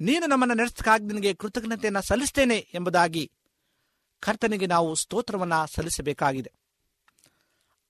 ನೀನು 0.00 0.26
ನಮ್ಮನ್ನು 0.28 0.56
ನಡೆಸಕ್ಕಾಗಿ 0.56 1.06
ನಿನಗೆ 1.06 1.34
ಕೃತಜ್ಞತೆಯನ್ನು 1.34 2.02
ಸಲ್ಲಿಸ್ತೇನೆ 2.02 2.58
ಎಂಬುದಾಗಿ 2.74 3.24
ಕರ್ತನಿಗೆ 4.24 4.68
ನಾವು 4.68 4.96
ಸ್ತೋತ್ರವನ್ನು 4.96 5.60
ಸಲ್ಲಿಸಬೇಕಾಗಿದೆ 5.74 6.52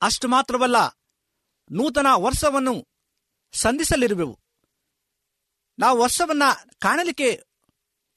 ಅಷ್ಟು 0.02 0.28
ಮಾತ್ರವಲ್ಲ 0.28 0.78
ನೂತನ 1.70 2.08
ವರ್ಷವನ್ನು 2.16 2.74
ಸಂಧಿಸಲಿರುವೆವು 3.54 4.36
ನಾವು 5.80 5.98
ವರ್ಷವನ್ನು 6.00 6.50
ಕಾಣಲಿಕ್ಕೆ 6.80 7.30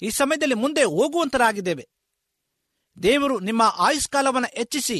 ಈ 0.02 0.10
ಸಮಯದಲ್ಲಿ 0.10 0.54
ಮುಂದೆ 0.54 0.84
ಹೋಗುವಂತರಾಗಿದ್ದೇವೆ 0.84 1.84
ದೇವರು 2.96 3.40
ನಿಮ್ಮ 3.40 3.62
ಆಯುಷ್ಕಾಲವನ್ನು 3.78 4.50
ಹೆಚ್ಚಿಸಿ 4.54 4.98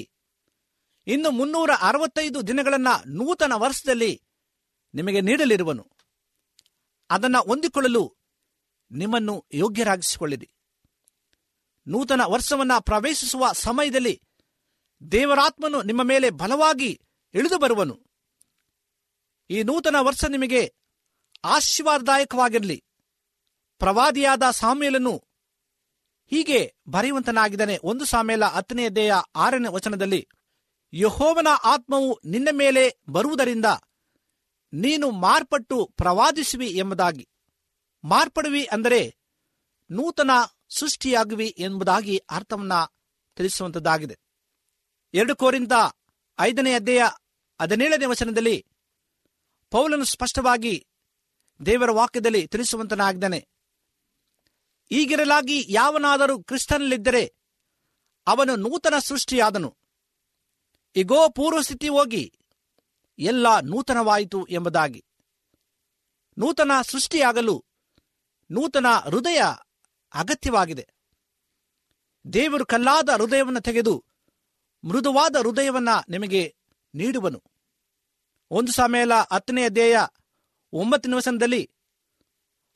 ಇನ್ನು 1.06 1.30
ಮುನ್ನೂರ 1.30 1.70
ಅರವತ್ತೈದು 1.80 2.46
ದಿನಗಳನ್ನ 2.46 2.88
ನೂತನ 3.06 3.52
ವರ್ಷದಲ್ಲಿ 3.56 4.12
ನಿಮಗೆ 4.94 5.20
ನೀಡಲಿರುವನು 5.20 5.84
ಅದನ್ನು 7.10 7.40
ಹೊಂದಿಕೊಳ್ಳಲು 7.42 8.02
ನಿಮ್ಮನ್ನು 8.90 9.34
ಯೋಗ್ಯರಾಗಿಸಿಕೊಳ್ಳಿರಿ 9.54 10.48
ನೂತನ 11.86 12.22
ವರ್ಷವನ್ನು 12.24 12.80
ಪ್ರವೇಶಿಸುವ 12.80 13.52
ಸಮಯದಲ್ಲಿ 13.58 14.14
ದೇವರಾತ್ಮನು 15.02 15.82
ನಿಮ್ಮ 15.82 16.02
ಮೇಲೆ 16.02 16.30
ಬಲವಾಗಿ 16.30 16.90
ಇಳಿದು 17.34 17.58
ಬರುವನು 17.58 17.96
ಈ 19.50 19.62
ನೂತನ 19.62 19.96
ವರ್ಷ 20.00 20.24
ನಿಮಗೆ 20.24 20.62
ಆಶೀರ್ವಾದದಾಯಕವಾಗಿರಲಿ 21.44 22.78
ಪ್ರವಾದಿಯಾದ 23.80 24.42
ಸಾಮ್ಯಲನ್ನು 24.52 25.14
ಹೀಗೆ 26.32 26.60
ಬರೆಯುವಂತನಾಗಿದ್ದಾನೆ 26.88 27.78
ಒಂದು 27.82 28.04
ಸಾಮೇಲ 28.04 28.44
ಹತ್ತನೇ 28.46 28.88
ದೇಹ 28.88 29.12
ಆರನೇ 29.36 29.68
ವಚನದಲ್ಲಿ 29.68 30.22
ಯಹೋವನ 30.92 31.46
ಆತ್ಮವು 31.64 32.20
ನಿನ್ನ 32.24 32.48
ಮೇಲೆ 32.52 32.82
ಬರುವುದರಿಂದ 33.08 33.68
ನೀನು 34.72 35.10
ಮಾರ್ಪಟ್ಟು 35.10 35.86
ಪ್ರವಾದಿಸುವಿ 35.96 36.66
ಎಂಬುದಾಗಿ 36.66 37.28
ಮಾರ್ಪಡುವಿ 38.04 38.64
ಅಂದರೆ 38.64 39.16
ನೂತನ 39.90 40.30
ಸೃಷ್ಟಿಯಾಗುವಿ 40.68 41.54
ಎಂಬುದಾಗಿ 41.58 42.16
ಅರ್ಥವನ್ನ 42.30 42.72
ತಿಳಿಸುವಂತದ್ದಾಗಿದೆ 43.36 44.16
ಎರಡು 45.14 45.36
ಕೋರಿಂದ 45.36 45.72
ಐದನೇ 46.40 46.74
ಅಧ್ಯಾಯ 46.74 47.02
ಹದಿನೇಳನೇ 47.60 48.06
ವಚನದಲ್ಲಿ 48.06 48.56
ಪೌಲನು 49.72 50.04
ಸ್ಪಷ್ಟವಾಗಿ 50.04 50.86
ದೇವರ 51.66 51.90
ವಾಕ್ಯದಲ್ಲಿ 51.90 52.46
ತಿಳಿಸುವಂತನಾಗಿದ್ದಾನೆ 52.46 53.40
ಈಗಿರಲಾಗಿ 54.90 55.64
ಯಾವನಾದರೂ 55.68 56.42
ಕ್ರಿಸ್ತನಲ್ಲಿದ್ದರೆ 56.42 57.24
ಅವನು 58.26 58.56
ನೂತನ 58.56 58.94
ಸೃಷ್ಟಿಯಾದನು 58.98 59.70
ಇಗೋ 60.96 61.28
ಪೂರ್ವಸ್ಥಿತಿ 61.28 61.88
ಹೋಗಿ 61.88 62.24
ಎಲ್ಲ 63.18 63.60
ನೂತನವಾಯಿತು 63.60 64.46
ಎಂಬುದಾಗಿ 64.50 65.04
ನೂತನ 66.36 66.70
ಸೃಷ್ಟಿಯಾಗಲು 66.82 67.56
ನೂತನ 68.50 68.86
ಹೃದಯ 68.86 69.40
ಅಗತ್ಯವಾಗಿದೆ 70.14 70.84
ದೇವರು 72.24 72.64
ಕಲ್ಲಾದ 72.66 73.10
ಹೃದಯವನ್ನು 73.10 73.60
ತೆಗೆದು 73.60 73.94
ಮೃದುವಾದ 74.84 75.36
ಹೃದಯವನ್ನು 75.36 76.10
ನಿಮಗೆ 76.10 76.42
ನೀಡುವನು 76.94 77.40
ಒಂದು 78.50 78.72
ಸಮಯಲ 78.72 79.12
ಹತ್ತನೆಯ 79.32 79.68
ಧ್ಯೇಯ 79.68 79.96
ಒಂಬತ್ತು 80.72 81.16
ವಸನದಲ್ಲಿ 81.16 81.62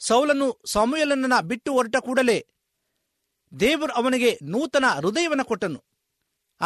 ಸೌಲನು 0.01 0.47
ಸಮಯಲನ್ನ 0.67 1.41
ಬಿಟ್ಟು 1.41 1.73
ಹೊರಟ 1.73 1.97
ಕೂಡಲೇ 1.97 2.39
ದೇವರು 3.53 3.93
ಅವನಿಗೆ 3.93 4.39
ನೂತನ 4.43 4.85
ಹೃದಯವನ್ನು 4.97 5.45
ಕೊಟ್ಟನು 5.45 5.81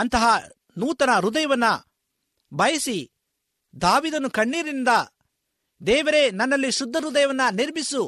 ಅಂತಹ 0.00 0.24
ನೂತನ 0.76 1.10
ಹೃದಯವನ್ನು 1.10 1.72
ಬಯಸಿ 2.52 2.96
ದಾವಿದನು 3.76 4.28
ಕಣ್ಣೀರಿನಿಂದ 4.30 4.92
ದೇವರೇ 5.80 6.30
ನನ್ನಲ್ಲಿ 6.30 6.70
ಶುದ್ಧ 6.72 6.96
ಹೃದಯವನ್ನ 7.04 7.40
ನಿರ್ಮಿಸು 7.50 8.02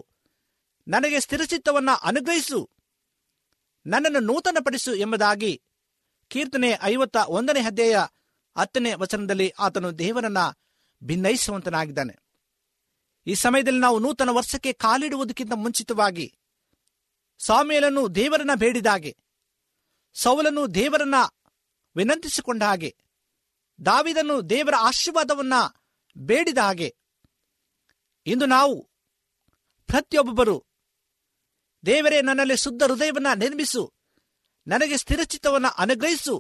ನನಗೆ 0.87 1.21
ಸ್ಥಿರಚಿತ್ತವನ್ನ 1.21 1.91
ಅನುಗ್ರಹಿಸು 2.03 2.61
ನನ್ನನ್ನು 3.87 4.21
ನೂತನಪಡಿಸು 4.21 4.95
ಎಂಬುದಾಗಿ 4.95 5.53
ಕೀರ್ತನೆ 6.31 6.71
ಐವತ್ತ 6.83 7.17
ಒಂದನೇ 7.29 7.61
ಅಧ್ಯಾಯ 7.61 7.97
ಹತ್ತನೇ 8.57 8.95
ವಚನದಲ್ಲಿ 8.95 9.49
ಆತನು 9.59 9.99
ದೇವರನ್ನ 9.99 10.41
ಭಿನ್ನಯಿಸುವಂತನಾಗಿದ್ದಾನೆ 11.03 12.15
ಈ 13.27 13.35
ಸಮಯದಲ್ಲಿ 13.35 13.81
ನಾವು 13.81 13.99
ನೂತನ 13.99 14.31
ವರ್ಷಕ್ಕೆ 14.31 14.73
ಕಾಲಿಡುವುದಕ್ಕಿಂತ 14.73 15.53
ಮುಂಚಿತವಾಗಿ 15.57 16.27
ಸ್ವಾಮಿಯಲನ್ನು 17.41 18.15
ದೇವರನ್ನ 18.15 18.55
ಬೇಡಿದ 18.55 18.87
ಹಾಗೆ 18.87 19.13
ಸೌಲನ್ನು 20.17 20.75
ದೇವರನ್ನ 20.75 21.19
ವಿನಂತಿಸಿಕೊಂಡ 21.97 22.63
ಹಾಗೆ 22.63 22.91
ದಾವಿದನು 23.79 24.51
ದೇವರ 24.51 24.75
ಆಶೀರ್ವಾದವನ್ನ 24.81 25.55
ಬೇಡಿದ 26.17 26.59
ಹಾಗೆ 26.59 26.89
ಇಂದು 28.27 28.47
ನಾವು 28.47 28.75
ಪ್ರತಿಯೊಬ್ಬರು 29.89 30.57
ದೇವರೇ 31.85 32.21
ನನ್ನಲ್ಲಿ 32.21 32.57
ಶುದ್ಧ 32.57 32.83
ಹೃದಯವನ್ನ 32.83 33.27
ನಿರ್ಮಿಸು 33.35 33.83
ನನಗೆ 34.67 34.97
ಸ್ಥಿರಚಿತ್ತವನ್ನು 34.97 35.69
ಅನುಗ್ರಹಿಸು 35.79 36.35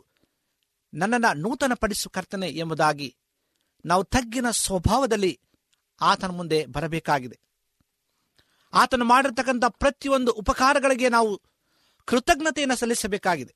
ನನ್ನನ್ನು 0.93 1.41
ನೂತನ 1.41 1.75
ಪಡಿಸು 1.75 2.11
ಕರ್ತನೆ 2.11 2.49
ಎಂಬುದಾಗಿ 2.51 3.09
ನಾವು 3.85 4.05
ತಗ್ಗಿನ 4.05 4.51
ಸ್ವಭಾವದಲ್ಲಿ 4.51 5.33
ಆತನ 6.01 6.31
ಮುಂದೆ 6.31 6.67
ಬರಬೇಕಾಗಿದೆ 6.67 7.37
ಆತನು 8.73 9.05
ಮಾಡಿರ್ತಕ್ಕಂಥ 9.05 9.65
ಪ್ರತಿಯೊಂದು 9.79 10.33
ಉಪಕಾರಗಳಿಗೆ 10.33 11.09
ನಾವು 11.09 11.31
ಕೃತಜ್ಞತೆಯನ್ನು 12.09 12.77
ಸಲ್ಲಿಸಬೇಕಾಗಿದೆ 12.77 13.53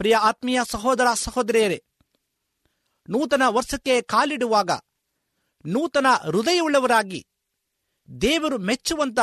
ಪ್ರಿಯ 0.00 0.16
ಆತ್ಮೀಯ 0.22 0.60
ಸಹೋದರ 0.64 1.08
ಸಹೋದರಿಯರೇ 1.14 1.78
ನೂತನ 3.08 3.44
ವರ್ಷಕ್ಕೆ 3.48 3.94
ಕಾಲಿಡುವಾಗ 4.02 4.70
ನೂತನ 5.64 6.06
ಹೃದಯವುಳ್ಳವರಾಗಿ 6.24 7.20
ದೇವರು 8.08 8.58
ಮೆಚ್ಚುವಂತ 8.58 9.20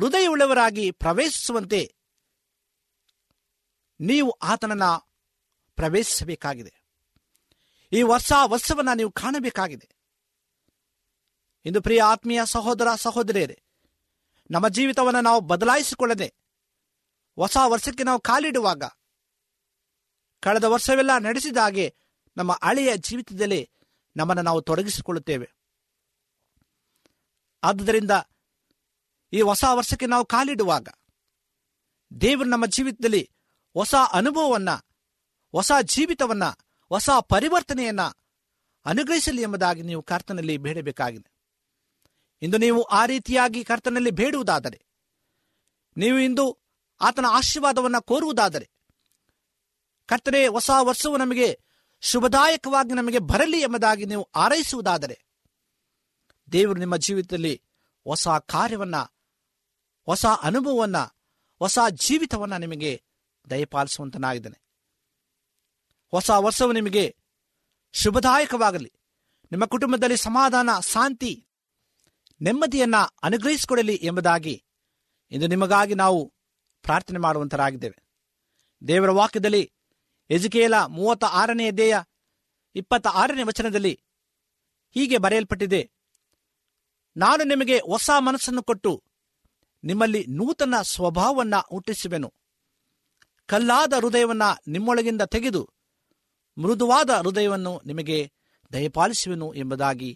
ಹೃದಯವುಳ್ಳವರಾಗಿ 0.00 0.90
ಪ್ರವೇಶಿಸುವಂತೆ 0.90 1.80
ನೀವು 4.00 4.30
ಆತನನ್ನ 4.42 4.86
ಪ್ರವೇಶಿಸಬೇಕಾಗಿದೆ 5.78 6.72
ಈ 7.92 8.02
ವರ್ಷ 8.02 8.32
ವರ್ಷವನ್ನ 8.46 8.92
ನೀವು 8.92 9.10
ಕಾಣಬೇಕಾಗಿದೆ 9.12 9.88
ಇಂದು 11.66 11.80
ಪ್ರಿಯ 11.80 12.00
ಆತ್ಮೀಯ 12.06 12.40
ಸಹೋದರ 12.46 12.88
ಸಹೋದರಿಯರೇ 12.96 13.58
ನಮ್ಮ 14.50 14.68
ಜೀವಿತವನ್ನು 14.68 15.20
ನಾವು 15.20 15.40
ಬದಲಾಯಿಸಿಕೊಳ್ಳದೆ 15.40 16.28
ಹೊಸ 17.38 17.56
ವರ್ಷಕ್ಕೆ 17.64 18.04
ನಾವು 18.04 18.20
ಕಾಲಿಡುವಾಗ 18.20 18.82
ಕಳೆದ 20.44 20.64
ವರ್ಷವೆಲ್ಲ 20.64 21.12
ನಡೆಸಿದ 21.18 21.56
ಹಾಗೆ 21.56 21.86
ನಮ್ಮ 22.36 22.52
ಹಳೆಯ 22.62 22.96
ಜೀವಿತದಲ್ಲಿ 22.96 23.60
ನಮ್ಮನ್ನು 24.16 24.42
ನಾವು 24.42 24.60
ತೊಡಗಿಸಿಕೊಳ್ಳುತ್ತೇವೆ 24.60 25.48
ಆದ್ದರಿಂದ 27.62 28.14
ಈ 29.32 29.40
ಹೊಸ 29.40 29.64
ವರ್ಷಕ್ಕೆ 29.74 30.06
ನಾವು 30.06 30.24
ಕಾಲಿಡುವಾಗ 30.24 30.88
ದೇವರು 32.10 32.48
ನಮ್ಮ 32.48 32.66
ಜೀವಿತದಲ್ಲಿ 32.66 33.22
ಹೊಸ 33.76 33.94
ಅನುಭವವನ್ನು 34.12 34.76
ಹೊಸ 35.54 35.72
ಜೀವಿತವನ್ನು 35.86 36.50
ಹೊಸ 36.90 37.10
ಪರಿವರ್ತನೆಯನ್ನು 37.28 38.06
ಅನುಗ್ರಹಿಸಲಿ 38.86 39.42
ಎಂಬುದಾಗಿ 39.42 39.82
ನೀವು 39.82 40.02
ಕರ್ತನಲ್ಲಿ 40.02 40.56
ಬೇಡಬೇಕಾಗಿದೆ 40.58 41.30
ಇಂದು 42.42 42.58
ನೀವು 42.58 42.82
ಆ 42.82 43.06
ರೀತಿಯಾಗಿ 43.06 43.64
ಕರ್ತನಲ್ಲಿ 43.64 44.10
ಬೇಡುವುದಾದರೆ 44.10 44.78
ನೀವು 45.96 46.18
ಇಂದು 46.18 46.44
ಆತನ 47.00 47.26
ಆಶೀರ್ವಾದವನ್ನು 47.30 48.00
ಕೋರುವುದಾದರೆ 48.02 48.66
ಕತ್ತರೆ 50.08 50.46
ಹೊಸ 50.46 50.70
ವರ್ಷವು 50.80 51.16
ನಮಗೆ 51.16 51.60
ಶುಭದಾಯಕವಾಗಿ 52.00 52.92
ನಮಗೆ 52.92 53.18
ಬರಲಿ 53.18 53.60
ಎಂಬುದಾಗಿ 53.60 54.04
ನೀವು 54.04 54.30
ಆರೈಸುವುದಾದರೆ 54.34 55.16
ದೇವರು 56.52 56.78
ನಿಮ್ಮ 56.80 56.96
ಜೀವಿತದಲ್ಲಿ 56.96 57.62
ಹೊಸ 58.06 58.28
ಕಾರ್ಯವನ್ನ 58.28 58.96
ಹೊಸ 60.06 60.26
ಅನುಭವವನ್ನ 60.42 60.96
ಹೊಸ 61.60 61.78
ಜೀವಿತವನ್ನ 61.92 62.56
ನಿಮಗೆ 62.56 63.02
ದಯಪಾಲಿಸುವಂತನಾಗಿದ್ದಾನೆ 63.50 64.58
ಹೊಸ 66.12 66.30
ವರ್ಷವು 66.30 66.72
ನಿಮಗೆ 66.72 67.16
ಶುಭದಾಯಕವಾಗಲಿ 67.92 68.92
ನಿಮ್ಮ 69.52 69.64
ಕುಟುಂಬದಲ್ಲಿ 69.64 70.16
ಸಮಾಧಾನ 70.16 70.70
ಶಾಂತಿ 70.80 71.48
ನೆಮ್ಮದಿಯನ್ನ 72.40 72.94
ಅನುಗ್ರಹಿಸಿಕೊಡಲಿ 73.22 74.00
ಎಂಬುದಾಗಿ 74.02 74.64
ಇಂದು 75.30 75.46
ನಿಮಗಾಗಿ 75.46 75.94
ನಾವು 75.94 76.34
ಪ್ರಾರ್ಥನೆ 76.82 77.18
ಮಾಡುವಂತರಾಗಿದ್ದೇವೆ 77.18 77.98
ದೇವರ 78.88 79.10
ವಾಕ್ಯದಲ್ಲಿ 79.10 79.73
ಎಜುಕೇಲ 80.30 80.74
ಮೂವತ್ತ 80.88 81.24
ಆರನೇ 81.32 81.70
ದೇಯ 81.70 81.94
ಇಪ್ಪತ್ತ 82.76 83.06
ಆರನೇ 83.14 83.42
ವಚನದಲ್ಲಿ 83.42 83.94
ಹೀಗೆ 84.96 85.18
ಬರೆಯಲ್ಪಟ್ಟಿದೆ 85.18 85.82
ನಾನು 87.16 87.44
ನಿಮಗೆ 87.44 87.78
ಹೊಸ 87.86 88.10
ಮನಸ್ಸನ್ನು 88.18 88.62
ಕೊಟ್ಟು 88.62 88.92
ನಿಮ್ಮಲ್ಲಿ 89.84 90.24
ನೂತನ 90.28 90.74
ಸ್ವಭಾವವನ್ನು 90.82 91.60
ಹುಟ್ಟಿಸುವೆನು 91.70 92.28
ಕಲ್ಲಾದ 93.48 93.94
ಹೃದಯವನ್ನು 93.98 94.48
ನಿಮ್ಮೊಳಗಿಂದ 94.68 95.22
ತೆಗೆದು 95.22 95.62
ಮೃದುವಾದ 96.56 97.10
ಹೃದಯವನ್ನು 97.10 97.80
ನಿಮಗೆ 97.86 98.18
ದಯಪಾಲಿಸುವೆನು 98.70 99.54
ಎಂಬುದಾಗಿ 99.54 100.10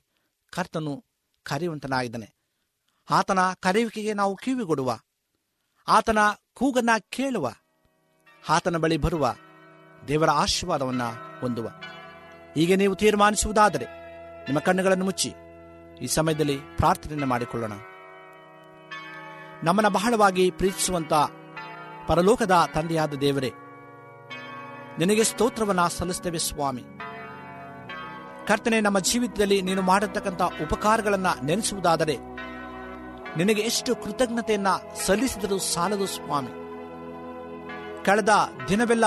ಕರ್ತನು 0.53 0.95
ಕರೆಯುವಂತನಾಗಿದ್ದಾನೆ 1.47 2.29
ಆತನ 3.09 3.41
ಕರೆಯುವಿಕೆಗೆ 3.61 4.14
ನಾವು 4.14 4.37
ಕಿವಿಗೊಡುವ 4.37 4.91
ಆತನ 5.88 6.21
ಕೂಗನ್ನ 6.55 6.91
ಕೇಳುವ 7.11 7.47
ಆತನ 8.49 8.77
ಬಳಿ 8.77 8.97
ಬರುವ 8.97 9.27
ದೇವರ 10.03 10.31
ಆಶೀರ್ವಾದವನ್ನು 10.37 11.09
ಹೊಂದುವ 11.41 11.69
ಹೀಗೆ 12.55 12.77
ನೀವು 12.77 12.95
ತೀರ್ಮಾನಿಸುವುದಾದರೆ 12.95 13.87
ನಿಮ್ಮ 14.47 14.59
ಕಣ್ಣುಗಳನ್ನು 14.59 15.05
ಮುಚ್ಚಿ 15.05 15.31
ಈ 16.01 16.07
ಸಮಯದಲ್ಲಿ 16.07 16.57
ಪ್ರಾರ್ಥನೆಯನ್ನು 16.77 17.27
ಮಾಡಿಕೊಳ್ಳೋಣ 17.27 17.75
ನಮ್ಮನ್ನು 19.64 19.91
ಬಹಳವಾಗಿ 19.91 20.51
ಪ್ರೀತಿಸುವಂತ 20.51 21.14
ಪರಲೋಕದ 22.09 22.57
ತಂದೆಯಾದ 22.75 23.14
ದೇವರೇ 23.21 23.51
ನಿನಗೆ 24.99 25.25
ಸ್ತೋತ್ರವನ್ನು 25.25 25.88
ಸಲ್ಲಿಸ್ತೇವೆ 25.88 26.38
ಸ್ವಾಮಿ 26.38 26.85
ಕರ್ತನೆ 28.47 28.81
ನಮ್ಮ 28.81 28.99
ಜೀವಿತದಲ್ಲಿ 28.99 29.62
ನೀನು 29.62 29.83
ಮಾಡತಕ್ಕಂಥ 29.83 30.43
ಉಪಕಾರಗಳನ್ನು 30.62 31.45
ನೆನೆಸುವುದಾದರೆ 31.45 32.17
ನಿನಗೆ 33.37 33.62
ಎಷ್ಟು 33.62 33.97
ಕೃತಜ್ಞತೆಯನ್ನ 33.97 34.69
ಸಲ್ಲಿಸಿದರೂ 35.07 35.59
ಸಾಲದು 35.64 36.07
ಸ್ವಾಮಿ 36.07 36.53
ಕಳೆದ 38.05 38.33
ದಿನವೆಲ್ಲ 38.69 39.07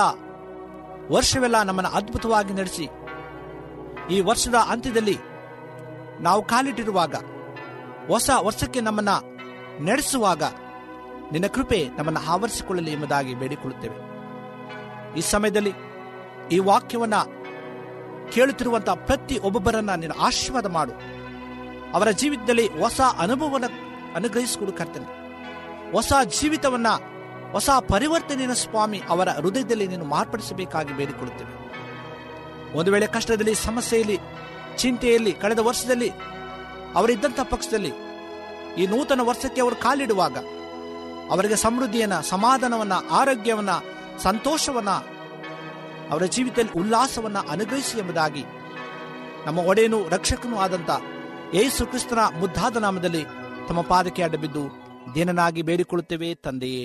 ವರ್ಷವೆಲ್ಲ 1.12 1.62
ನಮ್ಮನ್ನು 1.62 1.90
ಅದ್ಭುತವಾಗಿ 1.90 2.52
ನಡೆಸಿ 2.52 2.86
ಈ 4.10 4.18
ವರ್ಷದ 4.20 4.58
ಅಂತ್ಯದಲ್ಲಿ 4.68 5.16
ನಾವು 6.20 6.42
ಕಾಲಿಟ್ಟಿರುವಾಗ 6.42 7.14
ಹೊಸ 8.08 8.30
ವರ್ಷಕ್ಕೆ 8.42 8.80
ನಮ್ಮನ್ನು 8.80 9.16
ನಡೆಸುವಾಗ 9.84 10.42
ನಿನ್ನ 11.32 11.46
ಕೃಪೆ 11.46 11.80
ನಮ್ಮನ್ನು 11.98 12.20
ಆವರಿಸಿಕೊಳ್ಳಲಿ 12.32 12.92
ಎಂಬುದಾಗಿ 12.92 13.34
ಬೇಡಿಕೊಳ್ಳುತ್ತೇವೆ 13.34 13.98
ಈ 15.18 15.22
ಸಮಯದಲ್ಲಿ 15.30 15.72
ಈ 16.50 16.58
ವಾಕ್ಯವನ್ನು 16.58 17.20
ಕೇಳುತ್ತಿರುವಂತಹ 18.32 18.96
ಪ್ರತಿ 19.06 19.36
ಒಬ್ಬೊಬ್ಬರನ್ನ 19.38 19.94
ನೀನು 19.94 20.14
ಆಶೀರ್ವಾದ 20.20 20.66
ಮಾಡು 20.66 20.92
ಅವರ 21.92 22.10
ಜೀವಿತದಲ್ಲಿ 22.10 22.66
ಹೊಸ 22.80 23.00
ಅನುಭವವನ್ನು 23.18 23.70
ಅನುಗ್ರಹಿಸಿಕೊಡು 24.14 24.72
ಕರ್ತೇನೆ 24.72 25.08
ಹೊಸ 25.92 26.12
ಜೀವಿತವನ್ನು 26.38 26.92
ಹೊಸ 27.52 27.70
ಪರಿವರ್ತನೆಯನ್ನು 27.88 28.56
ಸ್ವಾಮಿ 28.56 28.98
ಅವರ 29.08 29.28
ಹೃದಯದಲ್ಲಿ 29.38 29.86
ನೀನು 29.88 30.04
ಮಾರ್ಪಡಿಸಬೇಕಾಗಿ 30.04 30.92
ಬೇಡಿಕೊಳ್ಳುತ್ತೇವೆ 30.94 31.52
ಒಂದು 32.76 32.92
ವೇಳೆ 32.92 33.06
ಕಷ್ಟದಲ್ಲಿ 33.06 33.54
ಸಮಸ್ಯೆಯಲ್ಲಿ 33.62 34.16
ಚಿಂತೆಯಲ್ಲಿ 34.76 35.32
ಕಳೆದ 35.32 35.58
ವರ್ಷದಲ್ಲಿ 35.58 36.10
ಅವರಿದ್ದಂಥ 36.94 37.40
ಪಕ್ಷದಲ್ಲಿ 37.50 37.92
ಈ 38.82 38.86
ನೂತನ 38.86 39.20
ವರ್ಷಕ್ಕೆ 39.20 39.60
ಅವರು 39.60 39.76
ಕಾಲಿಡುವಾಗ 39.76 40.36
ಅವರಿಗೆ 41.30 41.56
ಸಮೃದ್ಧಿಯನ್ನು 41.56 42.18
ಸಮಾಧಾನವನ್ನು 42.28 42.98
ಆರೋಗ್ಯವನ್ನು 43.10 43.76
ಸಂತೋಷವನ್ನ 44.22 44.92
ಅವರ 46.10 46.24
ಜೀವಿತದಲ್ಲಿ 46.26 46.74
ಉಲ್ಲಾಸವನ್ನು 46.78 47.42
ಅನುಗ್ರಹಿಸಿ 47.48 47.98
ಎಂಬುದಾಗಿ 47.98 48.42
ನಮ್ಮ 49.46 49.58
ಒಡೆಯನು 49.66 50.08
ರಕ್ಷಕನೂ 50.08 50.56
ಆದಂಥ 50.56 50.90
ಯೇಸು 51.54 51.86
ಕ್ರಿಸ್ತನ 51.86 52.22
ಮುದ್ದಾದ 52.40 52.76
ನಾಮದಲ್ಲಿ 52.76 53.22
ತಮ್ಮ 53.68 53.80
ಪಾದಕ್ಕೆ 53.82 54.22
ಅಡ್ಡಬಿದ್ದು 54.22 54.62
ದೇನನಾಗಿ 55.14 55.62
ಬೇಡಿಕೊಳ್ಳುತ್ತೇವೆ 55.62 56.28
ತಂದೆಯೇ 56.34 56.84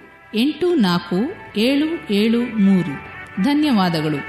ಎಂಟು 0.33 0.75
ನಾಲ್ಕು 0.75 1.17
ಏಳು 1.57 1.87
ಏಳು 2.13 2.39
ಮೂರು 2.59 2.93
ಧನ್ಯವಾದಗಳು 3.43 4.19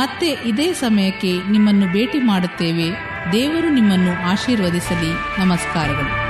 ಮತ್ತೆ 0.00 0.38
ಇದೇ 0.46 0.72
ಸಮಯಕ್ಕೆ 0.72 1.32
ನಿಮ್ಮನ್ನು 1.50 1.86
ಭೇಟಿ 1.92 2.18
ಮಾಡುತ್ತೇವೆ 2.18 2.88
ದೇವರು 3.32 3.68
ನಿಮ್ಮನ್ನು 3.68 4.30
ಆಶೀರ್ವದಿಸಲಿ 4.30 5.10
ನಮಸ್ಕಾರಗಳು 5.38 6.29